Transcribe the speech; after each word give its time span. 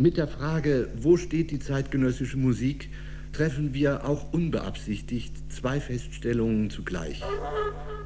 Mit 0.00 0.16
der 0.16 0.28
Frage, 0.28 0.88
wo 0.96 1.18
steht 1.18 1.50
die 1.50 1.58
zeitgenössische 1.58 2.38
Musik, 2.38 2.88
treffen 3.34 3.74
wir 3.74 4.08
auch 4.08 4.32
unbeabsichtigt 4.32 5.34
zwei 5.52 5.78
Feststellungen 5.78 6.70
zugleich. 6.70 7.22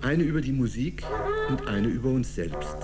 Eine 0.03 0.25
über 0.25 0.41
die 0.41 0.51
Musik 0.51 1.04
und 1.49 1.69
eine 1.69 1.87
über 1.87 2.09
uns 2.09 2.35
selbst. 2.35 2.77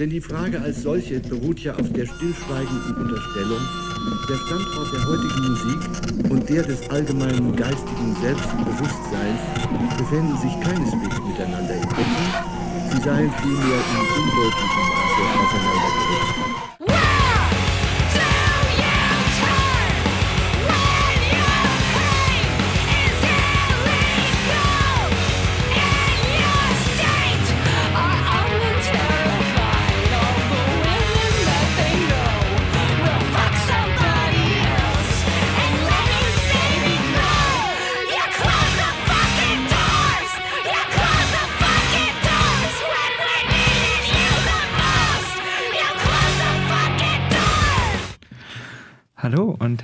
Denn 0.00 0.10
die 0.10 0.20
Frage 0.20 0.60
als 0.60 0.82
solche 0.82 1.20
beruht 1.20 1.60
ja 1.60 1.76
auf 1.76 1.92
der 1.92 2.06
stillschweigenden 2.06 2.96
Unterstellung, 2.96 3.60
der 4.28 4.36
Standort 4.36 4.92
der 4.92 5.06
heutigen 5.06 5.50
Musik 5.52 6.30
und 6.32 6.48
der 6.48 6.62
des 6.64 6.90
allgemeinen 6.90 7.54
geistigen 7.54 8.16
Selbstbewusstseins 8.20 9.40
befänden 9.96 10.36
sich 10.38 10.60
keineswegs 10.60 11.20
miteinander 11.24 11.74
in 11.74 11.82
Deckung, 11.82 12.32
sie 12.90 13.00
seien 13.00 13.30
vielmehr 13.30 13.78
in 13.78 14.22
undeutlichem 14.22 14.86
Maße 14.90 15.22
auseinandergerückt. 15.38 16.47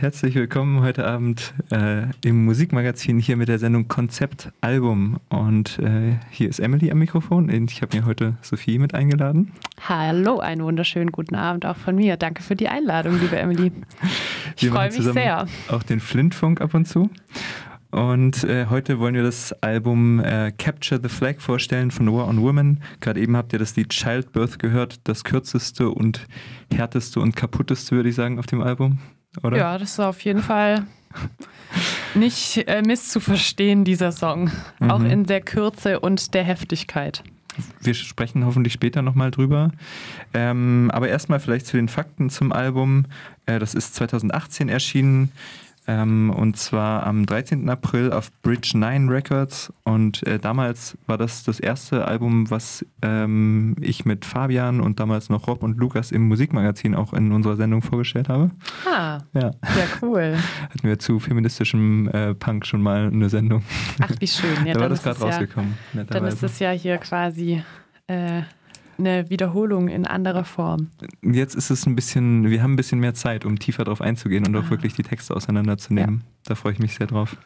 Herzlich 0.05 0.35
willkommen 0.35 0.83
heute 0.83 1.07
Abend 1.07 1.55
äh, 1.71 2.03
im 2.23 2.45
Musikmagazin 2.45 3.19
hier 3.19 3.39
mit 3.39 3.49
der 3.49 3.59
Sendung 3.59 3.89
Konzept 3.89 4.53
Album. 4.61 5.19
Und 5.31 5.79
äh, 5.79 6.19
hier 6.29 6.51
ist 6.51 6.59
Emily 6.59 6.91
am 6.91 6.99
Mikrofon 6.99 7.49
und 7.49 7.73
ich 7.73 7.81
habe 7.81 7.97
mir 7.97 8.05
heute 8.05 8.35
Sophie 8.43 8.79
mit 8.79 8.93
eingeladen. 8.93 9.53
Hallo, 9.81 10.41
einen 10.41 10.63
wunderschönen 10.63 11.11
guten 11.11 11.35
Abend 11.35 11.65
auch 11.65 11.79
von 11.79 11.97
mir. 11.97 12.19
Danke 12.19 12.43
für 12.43 12.55
die 12.55 12.69
Einladung, 12.69 13.19
liebe 13.19 13.39
Emily. 13.39 13.73
Ich 14.61 14.69
freue 14.69 14.93
mich 14.93 15.03
sehr. 15.03 15.47
Auch 15.69 15.83
den 15.83 16.01
Flintfunk 16.01 16.61
ab 16.61 16.75
und 16.75 16.87
zu. 16.87 17.09
Und 17.91 18.45
äh, 18.45 18.67
heute 18.69 18.99
wollen 18.99 19.15
wir 19.15 19.23
das 19.23 19.55
Album 19.63 20.21
äh, 20.21 20.53
Capture 20.59 21.01
the 21.03 21.09
Flag 21.09 21.37
vorstellen 21.39 21.91
von 21.91 22.13
War 22.13 22.29
on 22.29 22.43
Women. 22.43 22.83
Gerade 23.01 23.21
eben 23.21 23.39
habt 23.39 23.55
ihr 23.55 23.59
das 23.59 23.75
Lied 23.75 23.89
Childbirth 23.89 24.59
gehört, 24.59 25.01
das 25.05 25.25
kürzeste 25.25 25.89
und 25.89 26.27
härteste 26.75 27.21
und 27.21 27.37
kaputteste, 27.37 27.97
würde 27.97 28.11
ich 28.11 28.15
sagen, 28.15 28.39
auf 28.39 28.47
dem 28.47 28.61
Album 28.61 28.99
oder? 29.43 29.57
Ja, 29.57 29.79
das 29.79 29.93
ist 29.93 30.01
auf 30.01 30.21
jeden 30.23 30.43
Fall 30.43 30.85
nicht 32.15 32.69
äh, 32.69 32.83
misszuverstehen, 32.83 33.85
dieser 33.85 34.13
Song. 34.13 34.51
Mhm. 34.81 34.91
Auch 34.91 35.03
in 35.03 35.25
der 35.25 35.41
Kürze 35.41 36.01
und 36.01 36.35
der 36.35 36.45
Heftigkeit. 36.45 37.23
Wir 37.81 37.95
sprechen 37.95 38.45
hoffentlich 38.45 38.73
später 38.73 39.03
nochmal 39.03 39.31
drüber. 39.31 39.71
Ähm, 40.33 40.91
aber 40.93 41.09
erstmal 41.09 41.41
vielleicht 41.41 41.67
zu 41.67 41.77
den 41.77 41.89
Fakten 41.89 42.31
zum 42.31 42.53
Album. 42.53 43.07
Äh, 43.47 43.59
das 43.59 43.75
ist 43.75 43.95
2018 43.95 44.69
erschienen. 44.69 45.31
Ähm, 45.87 46.31
und 46.31 46.57
zwar 46.57 47.07
am 47.07 47.27
13. 47.27 47.69
April 47.69 48.13
auf 48.13 48.31
Bridge 48.43 48.73
9 48.75 49.09
Records. 49.09 49.73
Und 49.85 50.27
äh, 50.27 50.39
damals 50.39 50.97
war 51.07 51.19
das 51.19 51.45
das 51.45 51.61
erste 51.61 52.07
Album, 52.07 52.51
was 52.51 52.87
ähm, 53.03 53.77
ich 53.81 54.05
mit 54.05 54.25
Fabian 54.25 54.81
und 54.81 54.99
damals 55.01 55.29
noch 55.29 55.47
Rob 55.47 55.63
und 55.63 55.77
Lukas 55.77 56.11
im 56.11 56.27
Musikmagazin 56.29 56.95
auch 56.95 57.13
in 57.13 57.33
unserer 57.33 57.57
Sendung 57.57 57.83
vorgestellt 57.83 58.29
habe. 58.29 58.51
Ah, 58.87 59.21
ja, 59.35 59.51
sehr 59.75 59.89
cool. 60.03 60.37
Hatten 60.63 60.89
wir 60.89 60.99
zu 60.99 61.19
feministischem 61.19 62.09
äh, 62.09 62.35
Punk 62.35 62.67
schon 62.67 62.81
mal 62.81 63.09
eine 63.09 63.29
Sendung. 63.29 63.63
Ach, 64.01 64.11
wie 64.19 64.27
schön. 64.27 64.67
Ja, 64.67 64.75
da 64.75 64.81
war 64.81 64.89
das 64.89 65.03
gerade 65.03 65.21
rausgekommen. 65.21 65.75
Dann 65.93 66.25
ist 66.25 66.43
es 66.43 66.59
ja 66.59 66.71
hier 66.71 66.99
quasi. 66.99 67.63
Äh, 68.07 68.43
eine 68.99 69.31
Wiederholung 69.31 69.89
in 69.89 70.07
anderer 70.07 70.45
Form. 70.45 70.91
Jetzt 71.23 71.55
ist 71.55 71.71
es 71.71 71.87
ein 71.87 71.95
bisschen, 71.95 72.51
wir 72.51 72.63
haben 72.63 72.75
ein 72.75 72.77
bisschen 72.77 73.01
mehr 73.01 73.15
Zeit, 73.15 73.45
um 73.45 73.59
tiefer 73.59 73.85
darauf 73.85 74.01
einzugehen 74.01 74.47
und 74.47 74.57
ah. 74.57 74.61
auch 74.61 74.71
wirklich 74.71 74.95
die 74.95 75.03
Texte 75.03 75.35
auseinanderzunehmen. 75.35 76.19
Ja. 76.19 76.27
Da 76.45 76.55
freue 76.55 76.73
ich 76.73 76.79
mich 76.79 76.95
sehr 76.95 77.07
drauf. 77.07 77.37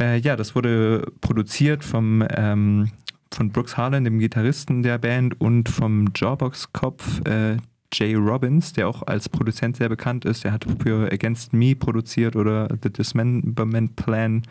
Äh, 0.00 0.18
ja, 0.18 0.36
das 0.36 0.54
wurde 0.54 1.12
produziert 1.20 1.84
vom 1.84 2.24
ähm, 2.30 2.90
von 3.34 3.50
Brooks 3.50 3.76
Harlan, 3.76 4.04
dem 4.04 4.18
Gitarristen 4.18 4.82
der 4.82 4.98
Band, 4.98 5.40
und 5.40 5.68
vom 5.68 6.10
Jawbox-Kopf 6.14 7.22
äh, 7.26 7.56
Jay 7.92 8.14
Robbins, 8.14 8.72
der 8.72 8.88
auch 8.88 9.02
als 9.06 9.28
Produzent 9.28 9.76
sehr 9.76 9.88
bekannt 9.88 10.24
ist. 10.24 10.44
Der 10.44 10.52
hat 10.52 10.66
für 10.82 11.10
Against 11.12 11.52
Me 11.52 11.74
produziert 11.74 12.36
oder 12.36 12.68
The 12.82 12.90
Dismemberment 12.90 13.96
Plan, 13.96 14.42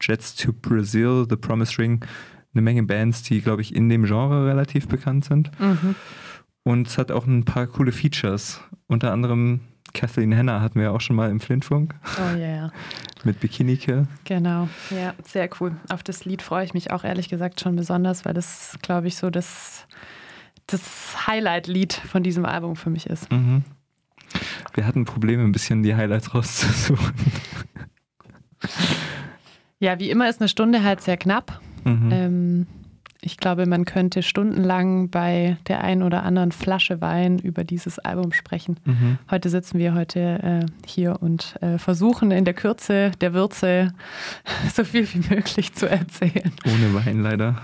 Jets 0.00 0.34
to 0.34 0.52
Brazil, 0.52 1.26
The 1.28 1.36
Promise 1.36 1.78
Ring 1.78 2.04
eine 2.54 2.62
Menge 2.62 2.82
Bands, 2.82 3.22
die, 3.22 3.40
glaube 3.40 3.62
ich, 3.62 3.74
in 3.74 3.88
dem 3.88 4.04
Genre 4.04 4.46
relativ 4.46 4.88
bekannt 4.88 5.24
sind. 5.24 5.50
Mhm. 5.60 5.94
Und 6.64 6.86
es 6.86 6.98
hat 6.98 7.10
auch 7.10 7.26
ein 7.26 7.44
paar 7.44 7.66
coole 7.66 7.92
Features. 7.92 8.60
Unter 8.86 9.12
anderem 9.12 9.60
Kathleen 9.94 10.32
Henner 10.32 10.60
hatten 10.60 10.76
wir 10.76 10.84
ja 10.84 10.90
auch 10.90 11.00
schon 11.00 11.16
mal 11.16 11.30
im 11.30 11.40
Flintfunk. 11.40 11.94
Oh 12.18 12.36
ja. 12.36 12.38
Yeah. 12.38 12.72
Mit 13.24 13.40
Bikinike. 13.40 14.06
Genau, 14.24 14.68
ja, 14.90 15.14
sehr 15.24 15.48
cool. 15.60 15.76
Auf 15.88 16.02
das 16.02 16.24
Lied 16.24 16.42
freue 16.42 16.64
ich 16.64 16.74
mich 16.74 16.90
auch 16.90 17.04
ehrlich 17.04 17.28
gesagt 17.28 17.60
schon 17.60 17.76
besonders, 17.76 18.24
weil 18.24 18.34
das, 18.34 18.76
glaube 18.82 19.06
ich, 19.06 19.16
so 19.16 19.30
das, 19.30 19.86
das 20.66 21.26
Highlight-Lied 21.28 21.92
von 21.92 22.24
diesem 22.24 22.44
Album 22.44 22.74
für 22.74 22.90
mich 22.90 23.06
ist. 23.06 23.30
Mhm. 23.30 23.62
Wir 24.74 24.86
hatten 24.86 25.04
Probleme, 25.04 25.44
ein 25.44 25.52
bisschen 25.52 25.82
die 25.82 25.94
Highlights 25.94 26.34
rauszusuchen. 26.34 27.12
Ja, 29.78 29.98
wie 29.98 30.10
immer 30.10 30.28
ist 30.28 30.40
eine 30.40 30.48
Stunde 30.48 30.82
halt 30.82 31.00
sehr 31.00 31.16
knapp. 31.16 31.60
Mhm. 31.84 32.08
Ähm, 32.12 32.66
ich 33.24 33.36
glaube, 33.36 33.66
man 33.66 33.84
könnte 33.84 34.22
stundenlang 34.22 35.08
bei 35.08 35.56
der 35.68 35.84
einen 35.84 36.02
oder 36.02 36.24
anderen 36.24 36.50
Flasche 36.50 37.00
Wein 37.00 37.38
über 37.38 37.62
dieses 37.62 38.00
Album 38.00 38.32
sprechen. 38.32 38.78
Mhm. 38.84 39.18
Heute 39.30 39.48
sitzen 39.48 39.78
wir 39.78 39.94
heute 39.94 40.20
äh, 40.42 40.66
hier 40.84 41.22
und 41.22 41.54
äh, 41.62 41.78
versuchen 41.78 42.32
in 42.32 42.44
der 42.44 42.54
Kürze 42.54 43.12
der 43.20 43.32
Würze 43.32 43.94
so 44.74 44.82
viel 44.82 45.06
wie 45.14 45.34
möglich 45.34 45.72
zu 45.72 45.88
erzählen. 45.88 46.50
Ohne 46.64 46.94
Wein 46.94 47.22
leider. 47.22 47.62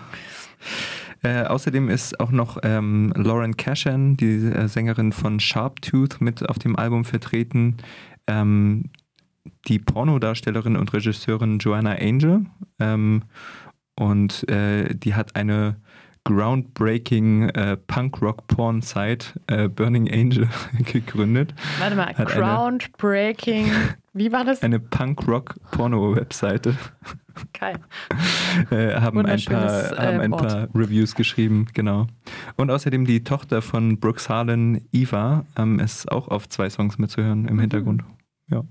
Äh, 1.25 1.43
außerdem 1.43 1.89
ist 1.89 2.21
auch 2.21 2.31
noch 2.31 2.59
ähm, 2.63 3.13
Lauren 3.17 3.57
Cashan, 3.57 4.17
die 4.17 4.37
äh, 4.37 4.69
Sängerin 4.69 5.13
von 5.13 5.41
Sharp 5.41 5.83
Tooth, 5.83 6.21
mit 6.21 6.49
auf 6.49 6.61
dem 6.61 6.77
Album 6.77 7.05
vertreten. 7.05 7.79
Ähm, 8.29 8.91
die 9.67 9.81
Pornodarstellerin 9.81 10.77
und 10.77 10.93
Regisseurin 10.93 11.59
Joanna 11.59 11.97
Angel 11.97 12.47
ähm, 12.79 13.23
und 13.99 14.49
äh, 14.49 14.95
die 14.95 15.15
hat 15.15 15.37
eine 15.37 15.77
groundbreaking 16.25 17.49
äh, 17.51 17.77
Punk-Rock-Porn-Site 17.79 19.27
äh, 19.47 19.69
Burning 19.69 20.13
Angel 20.13 20.49
gegründet. 20.93 21.55
Warte 21.79 21.97
mal, 21.97 22.15
hat 22.15 22.29
groundbreaking, 22.29 23.71
wie 24.13 24.31
war 24.31 24.45
das? 24.45 24.63
Eine 24.63 24.79
Punk-Rock-Porno-Webseite. 24.79 26.77
Geil. 27.59 27.79
äh, 28.71 29.01
haben 29.01 29.25
ein 29.25 29.45
paar, 29.45 29.97
haben 29.97 30.21
ein 30.21 30.31
paar 30.31 30.69
Reviews 30.75 31.15
geschrieben, 31.15 31.67
genau. 31.73 32.07
Und 32.57 32.71
außerdem 32.71 33.07
die 33.07 33.25
Tochter 33.25 33.63
von 33.63 33.99
Brooks 33.99 34.29
Harlan, 34.29 34.83
Eva, 34.93 35.45
ähm, 35.57 35.81
ist 35.81 36.13
auch 36.13 36.29
auf 36.29 36.49
zwei 36.49 36.69
Songs 36.69 36.99
mitzuhören 36.99 37.49
im 37.49 37.57
mhm. 37.57 37.61
Hintergrund. 37.61 38.05
Ja. 38.51 38.65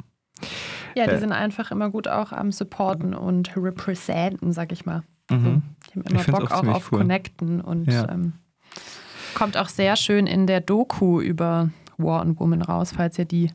Ja, 0.95 1.05
die 1.05 1.11
äh. 1.11 1.19
sind 1.19 1.31
einfach 1.31 1.71
immer 1.71 1.89
gut 1.89 2.07
auch 2.07 2.31
am 2.31 2.51
Supporten 2.51 3.13
und 3.13 3.55
Representen, 3.55 4.51
sag 4.51 4.71
ich 4.71 4.85
mal. 4.85 5.03
Mhm. 5.29 5.63
So, 5.93 6.01
ich 6.01 6.15
habe 6.15 6.29
immer 6.29 6.39
Bock 6.39 6.51
auch, 6.51 6.63
auch 6.63 6.75
auf 6.75 6.91
cool. 6.91 6.99
Connecten 6.99 7.61
und 7.61 7.91
ja. 7.91 8.09
ähm, 8.09 8.33
kommt 9.33 9.57
auch 9.57 9.69
sehr 9.69 9.95
schön 9.95 10.27
in 10.27 10.47
der 10.47 10.61
Doku 10.61 11.21
über 11.21 11.69
War 11.97 12.21
and 12.21 12.39
Woman 12.39 12.61
raus, 12.61 12.93
falls 12.95 13.17
ihr 13.19 13.25
die 13.25 13.51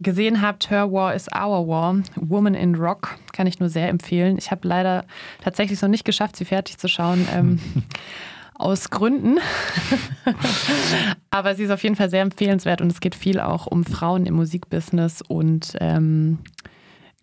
gesehen 0.00 0.42
habt. 0.42 0.70
Her 0.70 0.90
War 0.90 1.14
is 1.14 1.28
Our 1.28 1.66
War, 1.68 2.02
Woman 2.16 2.54
in 2.54 2.74
Rock, 2.74 3.16
kann 3.32 3.46
ich 3.46 3.60
nur 3.60 3.68
sehr 3.68 3.88
empfehlen. 3.88 4.36
Ich 4.38 4.50
habe 4.50 4.66
leider 4.66 5.04
tatsächlich 5.42 5.80
noch 5.80 5.88
nicht 5.88 6.04
geschafft, 6.04 6.36
sie 6.36 6.44
fertig 6.44 6.78
zu 6.78 6.88
schauen. 6.88 7.26
Ähm, 7.32 7.60
aus 8.54 8.90
Gründen. 8.90 9.38
Aber 11.30 11.54
sie 11.54 11.64
ist 11.64 11.70
auf 11.70 11.82
jeden 11.82 11.96
Fall 11.96 12.10
sehr 12.10 12.22
empfehlenswert 12.22 12.80
und 12.80 12.92
es 12.92 13.00
geht 13.00 13.14
viel 13.14 13.40
auch 13.40 13.66
um 13.66 13.84
Frauen 13.84 14.24
im 14.24 14.34
Musikbusiness 14.34 15.20
und 15.22 15.74
ähm, 15.80 16.38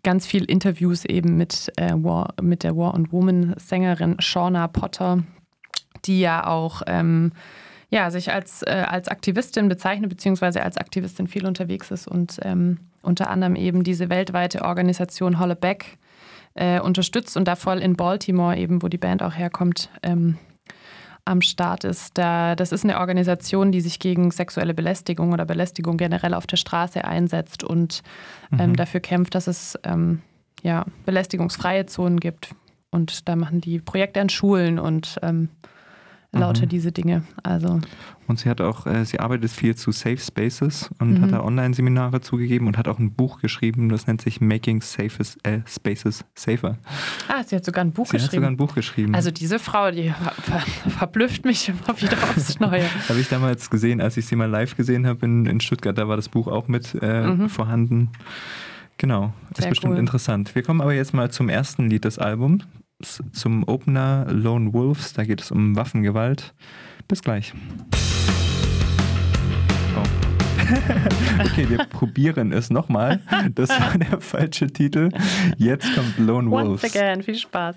ganz 0.03 0.25
viel 0.25 0.45
Interviews 0.45 1.05
eben 1.05 1.37
mit, 1.37 1.71
äh, 1.77 1.93
War, 1.93 2.33
mit 2.41 2.63
der 2.63 2.75
War 2.75 2.93
and 2.93 3.11
Woman 3.11 3.53
Sängerin 3.57 4.15
Shauna 4.19 4.67
Potter, 4.67 5.23
die 6.05 6.19
ja 6.19 6.47
auch 6.47 6.81
ähm, 6.87 7.31
ja, 7.89 8.11
sich 8.11 8.31
als, 8.31 8.61
äh, 8.63 8.85
als 8.87 9.07
Aktivistin 9.07 9.67
bezeichnet, 9.67 10.09
beziehungsweise 10.09 10.61
als 10.63 10.77
Aktivistin 10.77 11.27
viel 11.27 11.45
unterwegs 11.45 11.91
ist 11.91 12.07
und 12.07 12.39
ähm, 12.43 12.79
unter 13.01 13.29
anderem 13.29 13.55
eben 13.55 13.83
diese 13.83 14.09
weltweite 14.09 14.63
Organisation 14.63 15.39
Hollaback 15.39 15.97
äh, 16.53 16.79
unterstützt 16.79 17.35
und 17.35 17.47
da 17.47 17.55
voll 17.55 17.79
in 17.79 17.95
Baltimore 17.95 18.57
eben, 18.57 18.83
wo 18.83 18.87
die 18.87 18.97
Band 18.97 19.23
auch 19.23 19.35
herkommt, 19.35 19.89
ähm, 20.03 20.37
am 21.29 21.41
Start 21.41 21.83
ist. 21.83 22.17
Da, 22.17 22.55
das 22.55 22.71
ist 22.71 22.83
eine 22.83 22.99
Organisation, 22.99 23.71
die 23.71 23.81
sich 23.81 23.99
gegen 23.99 24.31
sexuelle 24.31 24.73
Belästigung 24.73 25.31
oder 25.31 25.45
Belästigung 25.45 25.97
generell 25.97 26.33
auf 26.33 26.47
der 26.47 26.57
Straße 26.57 27.05
einsetzt 27.05 27.63
und 27.63 28.01
ähm, 28.51 28.71
mhm. 28.71 28.75
dafür 28.75 28.99
kämpft, 28.99 29.35
dass 29.35 29.47
es 29.47 29.77
ähm, 29.83 30.21
ja, 30.63 30.85
belästigungsfreie 31.05 31.85
Zonen 31.85 32.19
gibt. 32.19 32.55
Und 32.91 33.29
da 33.29 33.35
machen 33.35 33.61
die 33.61 33.79
Projekte 33.79 34.19
an 34.19 34.29
Schulen 34.29 34.79
und 34.79 35.19
ähm, 35.21 35.49
lauter 36.31 36.65
mhm. 36.65 36.69
diese 36.69 36.91
Dinge. 36.91 37.23
Also. 37.43 37.79
Und 38.27 38.39
sie 38.39 38.49
hat 38.49 38.61
auch, 38.61 38.85
äh, 38.85 39.05
sie 39.05 39.19
arbeitet 39.19 39.49
viel 39.49 39.75
zu 39.75 39.91
Safe 39.91 40.17
Spaces 40.17 40.89
und 40.99 41.13
mhm. 41.13 41.21
hat 41.21 41.31
da 41.31 41.43
Online-Seminare 41.43 42.21
zugegeben 42.21 42.67
und 42.67 42.77
hat 42.77 42.87
auch 42.87 42.99
ein 42.99 43.13
Buch 43.13 43.39
geschrieben, 43.39 43.89
das 43.89 44.05
nennt 44.05 44.21
sich 44.21 44.39
Making 44.39 44.81
Safes, 44.81 45.37
äh, 45.43 45.61
Spaces 45.65 46.23
Safer. 46.35 46.77
Ah, 47.27 47.43
sie 47.43 47.55
hat 47.55 47.65
sogar 47.65 47.83
ein 47.83 47.91
Buch 47.91 48.05
sie 48.05 48.13
geschrieben. 48.13 48.19
Sie 48.19 48.25
hat 48.25 48.31
sogar 48.33 48.49
ein 48.49 48.57
Buch 48.57 48.75
geschrieben. 48.75 49.15
Also 49.15 49.31
diese 49.31 49.57
Frau, 49.57 49.89
die 49.89 50.13
ver 50.43 50.59
verblüfft 50.89 51.45
mich 51.45 51.69
immer 51.69 51.99
wieder 51.99 52.17
aufs 52.23 52.59
Neue. 52.59 52.83
habe 53.09 53.19
ich 53.19 53.29
damals 53.29 53.69
gesehen, 53.69 53.99
als 53.99 54.17
ich 54.17 54.27
sie 54.27 54.35
mal 54.35 54.49
live 54.49 54.75
gesehen 54.77 55.07
habe 55.07 55.25
in, 55.25 55.45
in 55.45 55.59
Stuttgart, 55.59 55.97
da 55.97 56.07
war 56.07 56.15
das 56.15 56.29
Buch 56.29 56.47
auch 56.47 56.67
mit 56.67 56.95
äh, 57.01 57.23
mhm. 57.23 57.49
vorhanden. 57.49 58.09
Genau, 58.97 59.33
Sehr 59.55 59.65
ist 59.65 59.69
bestimmt 59.69 59.93
cool. 59.93 59.99
interessant. 59.99 60.53
Wir 60.55 60.61
kommen 60.61 60.81
aber 60.81 60.93
jetzt 60.93 61.13
mal 61.13 61.31
zum 61.31 61.47
ersten 61.47 61.89
Lied 61.89 62.03
des 62.03 62.19
Albums 62.19 62.65
zum 63.01 63.63
Opener 63.67 64.25
Lone 64.29 64.73
Wolves. 64.73 65.13
Da 65.13 65.23
geht 65.23 65.41
es 65.41 65.51
um 65.51 65.75
Waffengewalt. 65.75 66.53
Bis 67.07 67.21
gleich. 67.21 67.53
Oh. 69.95 70.03
okay, 71.43 71.69
wir 71.69 71.85
probieren 71.85 72.51
es 72.51 72.69
nochmal. 72.69 73.21
Das 73.55 73.69
war 73.69 73.97
der 73.97 74.21
falsche 74.21 74.67
Titel. 74.67 75.09
Jetzt 75.57 75.93
kommt 75.95 76.17
Lone 76.19 76.51
Wolves. 76.51 76.83
Once 76.83 76.95
again, 76.95 77.23
viel 77.23 77.35
Spaß. 77.35 77.75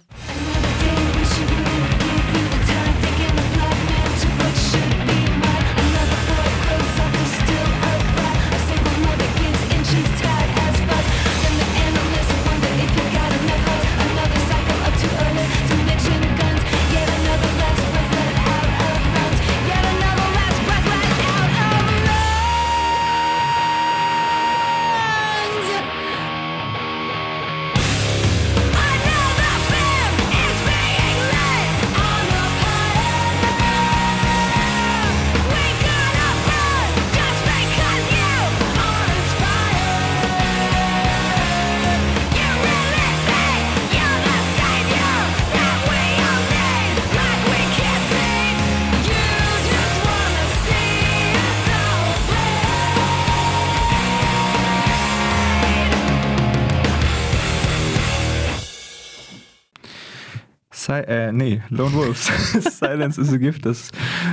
Si 60.93 60.99
äh, 60.99 61.33
nee, 61.33 61.63
Lone 61.71 61.95
Wolves. 61.95 62.31
Silence 62.79 63.21
is 63.21 63.33
a 63.33 63.39
Gift, 63.39 63.65
das 63.65 63.91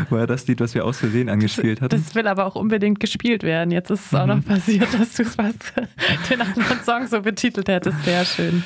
war 0.09 0.27
das 0.27 0.45
Lied, 0.47 0.59
was 0.59 0.75
wir 0.75 0.85
aus 0.85 0.97
Versehen 0.97 1.29
angespielt 1.29 1.81
hatten. 1.81 1.95
Das 1.95 2.15
will 2.15 2.27
aber 2.27 2.45
auch 2.45 2.55
unbedingt 2.55 2.99
gespielt 2.99 3.43
werden. 3.43 3.71
Jetzt 3.71 3.89
ist 3.91 4.07
es 4.07 4.13
auch 4.13 4.25
mhm. 4.25 4.39
noch 4.39 4.45
passiert, 4.45 4.87
dass 4.93 5.13
du 5.13 5.23
fast 5.23 5.73
den 6.29 6.41
anderen 6.41 6.83
Song 6.83 7.07
so 7.07 7.21
betitelt 7.21 7.69
hättest. 7.69 8.03
Sehr 8.03 8.25
schön. 8.25 8.63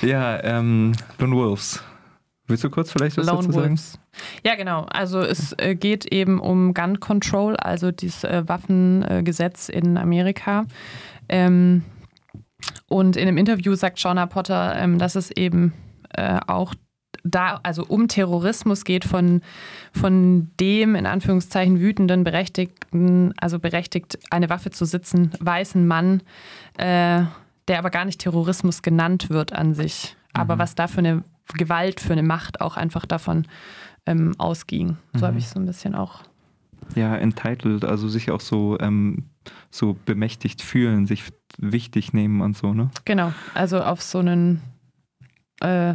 Ja, 0.00 0.42
ähm, 0.42 0.92
Lone 1.18 1.36
Wolves. 1.36 1.82
Willst 2.46 2.64
du 2.64 2.70
kurz 2.70 2.92
vielleicht 2.92 3.18
was 3.18 3.26
Lone 3.26 3.38
dazu 3.38 3.52
sagen? 3.52 3.70
Wolves. 3.70 3.98
Ja, 4.44 4.54
genau. 4.54 4.86
Also 4.88 5.20
es 5.20 5.52
äh, 5.58 5.74
geht 5.74 6.06
eben 6.06 6.40
um 6.40 6.72
Gun 6.72 7.00
Control, 7.00 7.56
also 7.56 7.90
dieses 7.90 8.24
äh, 8.24 8.44
Waffengesetz 8.46 9.68
in 9.68 9.98
Amerika. 9.98 10.64
Ähm, 11.28 11.82
und 12.88 13.16
in 13.16 13.28
einem 13.28 13.36
Interview 13.36 13.74
sagt 13.74 14.00
Shauna 14.00 14.26
Potter, 14.26 14.76
ähm, 14.76 14.98
dass 14.98 15.16
es 15.16 15.30
eben 15.30 15.72
äh, 16.14 16.38
auch 16.46 16.72
da 17.30 17.60
also 17.62 17.84
um 17.86 18.08
Terrorismus 18.08 18.84
geht 18.84 19.04
von, 19.04 19.42
von 19.92 20.50
dem 20.60 20.94
in 20.94 21.06
Anführungszeichen 21.06 21.80
wütenden, 21.80 22.24
berechtigten, 22.24 23.34
also 23.38 23.58
berechtigt 23.58 24.18
eine 24.30 24.48
Waffe 24.48 24.70
zu 24.70 24.84
sitzen, 24.84 25.32
weißen 25.40 25.86
Mann, 25.86 26.22
äh, 26.78 27.22
der 27.68 27.78
aber 27.78 27.90
gar 27.90 28.04
nicht 28.04 28.20
Terrorismus 28.20 28.82
genannt 28.82 29.30
wird 29.30 29.52
an 29.52 29.74
sich. 29.74 30.16
Mhm. 30.34 30.40
Aber 30.40 30.58
was 30.58 30.74
da 30.74 30.86
für 30.86 30.98
eine 30.98 31.24
Gewalt, 31.54 32.00
für 32.00 32.12
eine 32.12 32.22
Macht 32.22 32.60
auch 32.60 32.76
einfach 32.76 33.06
davon 33.06 33.46
ähm, 34.06 34.34
ausging. 34.38 34.96
So 35.14 35.20
mhm. 35.20 35.28
habe 35.28 35.38
ich 35.38 35.48
so 35.48 35.60
ein 35.60 35.66
bisschen 35.66 35.94
auch. 35.94 36.22
Ja, 36.94 37.16
entitled, 37.16 37.84
also 37.84 38.08
sich 38.08 38.30
auch 38.30 38.40
so, 38.40 38.78
ähm, 38.80 39.24
so 39.70 39.96
bemächtigt 40.04 40.62
fühlen, 40.62 41.06
sich 41.06 41.24
wichtig 41.58 42.12
nehmen 42.12 42.40
und 42.40 42.56
so, 42.56 42.74
ne? 42.74 42.90
Genau, 43.04 43.32
also 43.54 43.82
auf 43.82 44.02
so 44.02 44.18
einen 44.18 44.62
äh, 45.60 45.94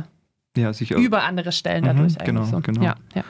ja, 0.57 0.74
sich 0.74 0.92
über 0.92 1.24
andere 1.24 1.51
Stellen 1.51 1.83
dadurch 1.86 2.18
mhm, 2.19 2.25
genau, 2.25 2.44
so. 2.45 2.59
Genau. 2.59 2.83
Ja, 2.83 2.95
ja. 3.15 3.24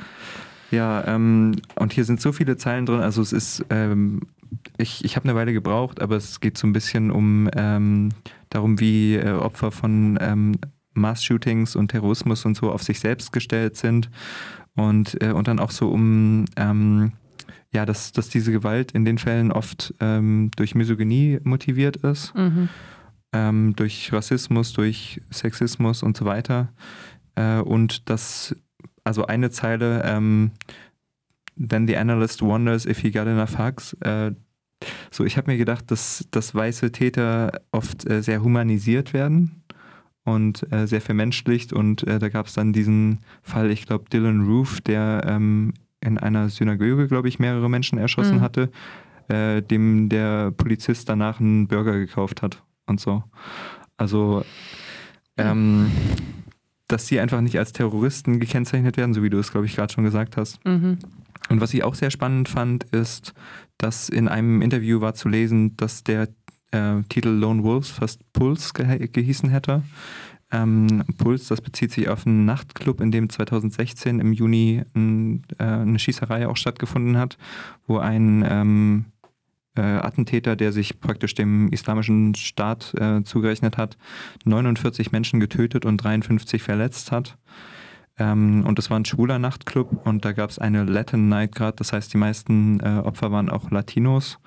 ja 0.72 1.08
ähm, 1.08 1.54
und 1.76 1.94
hier 1.94 2.06
sind 2.06 2.22
so 2.22 2.32
viele 2.32 2.58
Zeilen 2.58 2.86
drin. 2.86 3.02
Also 3.02 3.22
es 3.22 3.32
ist, 3.32 3.66
ähm, 3.70 4.22
ich, 4.78 5.06
ich 5.06 5.16
habe 5.16 5.30
eine 5.30 5.38
Weile 5.38 5.54
gebraucht, 5.54 6.02
aber 6.02 6.16
es 6.16 6.40
geht 6.40 6.58
so 6.58 6.68
ein 6.68 6.74
bisschen 6.74 7.12
um 7.12 7.50
ähm, 7.56 8.10
darum, 8.50 8.80
wie 8.80 9.16
äh, 9.16 9.32
Opfer 9.34 9.72
von 9.72 10.18
ähm, 10.22 10.58
Mass-Shootings 10.94 11.76
und 11.76 11.90
Terrorismus 11.90 12.46
und 12.46 12.56
so 12.56 12.72
auf 12.72 12.84
sich 12.84 13.00
selbst 13.00 13.32
gestellt 13.32 13.78
sind. 13.78 14.10
Und, 14.76 15.22
äh, 15.22 15.32
und 15.32 15.48
dann 15.48 15.60
auch 15.60 15.72
so 15.72 15.90
um 15.90 16.46
ähm, 16.56 17.12
ja, 17.74 17.86
dass, 17.86 18.12
dass 18.12 18.30
diese 18.30 18.52
Gewalt 18.52 18.92
in 18.92 19.06
den 19.06 19.18
Fällen 19.18 19.52
oft 19.52 19.94
ähm, 20.00 20.52
durch 20.56 20.76
Misogynie 20.76 21.40
motiviert 21.44 21.98
ist. 21.98 22.36
Mhm. 22.36 22.70
Ähm, 23.34 23.76
durch 23.78 24.12
Rassismus, 24.12 24.74
durch 24.74 25.22
Sexismus 25.32 26.04
und 26.04 26.18
so 26.18 26.26
weiter. 26.26 26.74
Äh, 27.36 27.60
und 27.60 28.10
das, 28.10 28.56
also 29.04 29.25
eine 29.25 29.50
Zeile, 29.51 30.04
ähm, 30.06 30.51
Then 31.57 31.88
the 31.88 31.98
analyst 31.98 32.42
wonders 32.42 32.86
if 32.86 33.00
he 33.00 33.12
got 33.12 33.28
enough 33.28 33.57
hugs. 33.57 33.94
Äh, 34.01 34.31
so, 35.12 35.25
ich 35.25 35.38
habe 35.38 35.51
mir 35.51 35.57
gedacht, 35.57 35.92
dass, 35.92 36.28
dass 36.31 36.56
weiße 36.56 36.92
Täter 36.92 37.62
oft 37.72 38.10
äh, 38.10 38.24
sehr 38.24 38.42
humanisiert 38.42 39.13
werden 39.13 39.63
und 40.24 40.72
äh, 40.72 40.88
sehr 40.88 41.01
vermenschlicht. 41.01 41.72
Und 41.72 42.03
äh, 42.08 42.17
da 42.17 42.29
gab 42.29 42.48
es 42.48 42.53
dann 42.53 42.74
diesen 42.74 43.20
Fall, 43.44 43.70
ich 43.70 43.86
glaube, 43.86 44.06
Dylan 44.12 44.46
Roof, 44.48 44.82
der 44.82 45.24
ähm, 45.27 45.74
in 46.00 46.17
einer 46.17 46.50
Synagoge, 46.50 47.08
glaube 47.08 47.27
ich, 47.27 47.38
mehrere 47.38 47.70
Menschen 47.70 48.00
erschossen 48.00 48.38
mhm. 48.38 48.41
hatte, 48.41 48.72
äh, 49.27 49.62
dem 49.62 50.10
der 50.10 50.51
Polizist 50.51 51.10
danach 51.10 51.39
einen 51.39 51.67
Burger 51.67 52.00
gekauft 52.00 52.41
hat 52.41 52.63
und 52.88 53.00
so. 53.00 53.24
Also, 53.98 54.44
ähm, 55.38 55.91
dass 56.91 57.07
sie 57.07 57.19
einfach 57.19 57.41
nicht 57.41 57.57
als 57.57 57.74
Terroristen 57.74 58.39
gekennzeichnet 58.39 58.98
werden, 58.98 59.13
so 59.13 59.24
wie 59.24 59.29
du 59.29 59.39
es, 59.39 59.51
glaube 59.51 59.65
ich, 59.65 59.75
gerade 59.75 59.93
schon 59.93 60.03
gesagt 60.03 60.38
hast. 60.38 60.63
Mhm. 60.65 60.98
Und 61.50 61.62
was 61.62 61.74
ich 61.74 61.83
auch 61.83 61.95
sehr 61.95 62.12
spannend 62.12 62.50
fand, 62.50 62.83
ist, 62.86 63.33
dass 63.77 64.10
in 64.10 64.27
einem 64.27 64.62
Interview 64.62 65.01
war 65.01 65.13
zu 65.13 65.27
lesen, 65.27 65.75
dass 65.77 66.03
der 66.03 66.29
äh, 66.71 67.01
Titel 67.10 67.29
Lone 67.29 67.63
Wolves 67.63 67.89
fast 67.89 68.21
Puls 68.33 68.74
ge 68.74 69.07
gehießen 69.07 69.50
hätte. 69.50 69.83
Ähm, 70.51 71.03
Puls, 71.17 71.48
das 71.48 71.62
bezieht 71.62 71.91
sich 71.91 72.10
auf 72.10 72.27
einen 72.27 72.45
Nachtclub, 72.45 73.00
in 73.00 73.12
dem 73.12 73.29
2016 73.29 74.19
im 74.19 74.33
Juni 74.33 74.83
ein, 74.93 75.43
äh, 75.57 75.63
eine 75.63 75.98
Schießerei 75.98 76.48
auch 76.48 76.57
stattgefunden 76.57 77.17
hat, 77.17 77.38
wo 77.88 77.98
ein 77.98 78.45
ähm, 78.48 79.05
äh, 79.75 79.82
Attentäter, 79.82 80.56
der 80.56 80.72
sich 80.72 81.00
praktisch 81.00 81.34
dem 81.34 81.70
islamischen 81.70 82.36
Staat 82.36 82.94
äh, 82.96 83.24
zugerechnet 83.24 83.78
hat, 83.78 83.98
49 84.46 85.12
Menschen 85.12 85.40
getötet 85.40 85.86
und 85.86 85.98
53 85.98 86.62
verletzt 86.62 87.12
hat. 87.12 87.38
Ähm, 88.18 88.66
und 88.66 88.78
es 88.80 88.90
war 88.90 89.00
ein 89.00 89.06
schwuler 89.06 89.40
Nachtclub 89.40 90.06
und 90.06 90.25
da 90.25 90.34
gab 90.34 90.50
es 90.50 90.60
eine 90.60 90.84
Latin 90.84 91.30
Night 91.30 91.56
gerade, 91.56 91.78
das 91.78 91.94
heißt, 91.94 92.13
die 92.13 92.18
meisten 92.18 92.80
äh, 92.82 93.01
Opfer 93.04 93.32
waren 93.32 93.50
auch 93.50 93.72
Latinos. 93.72 94.40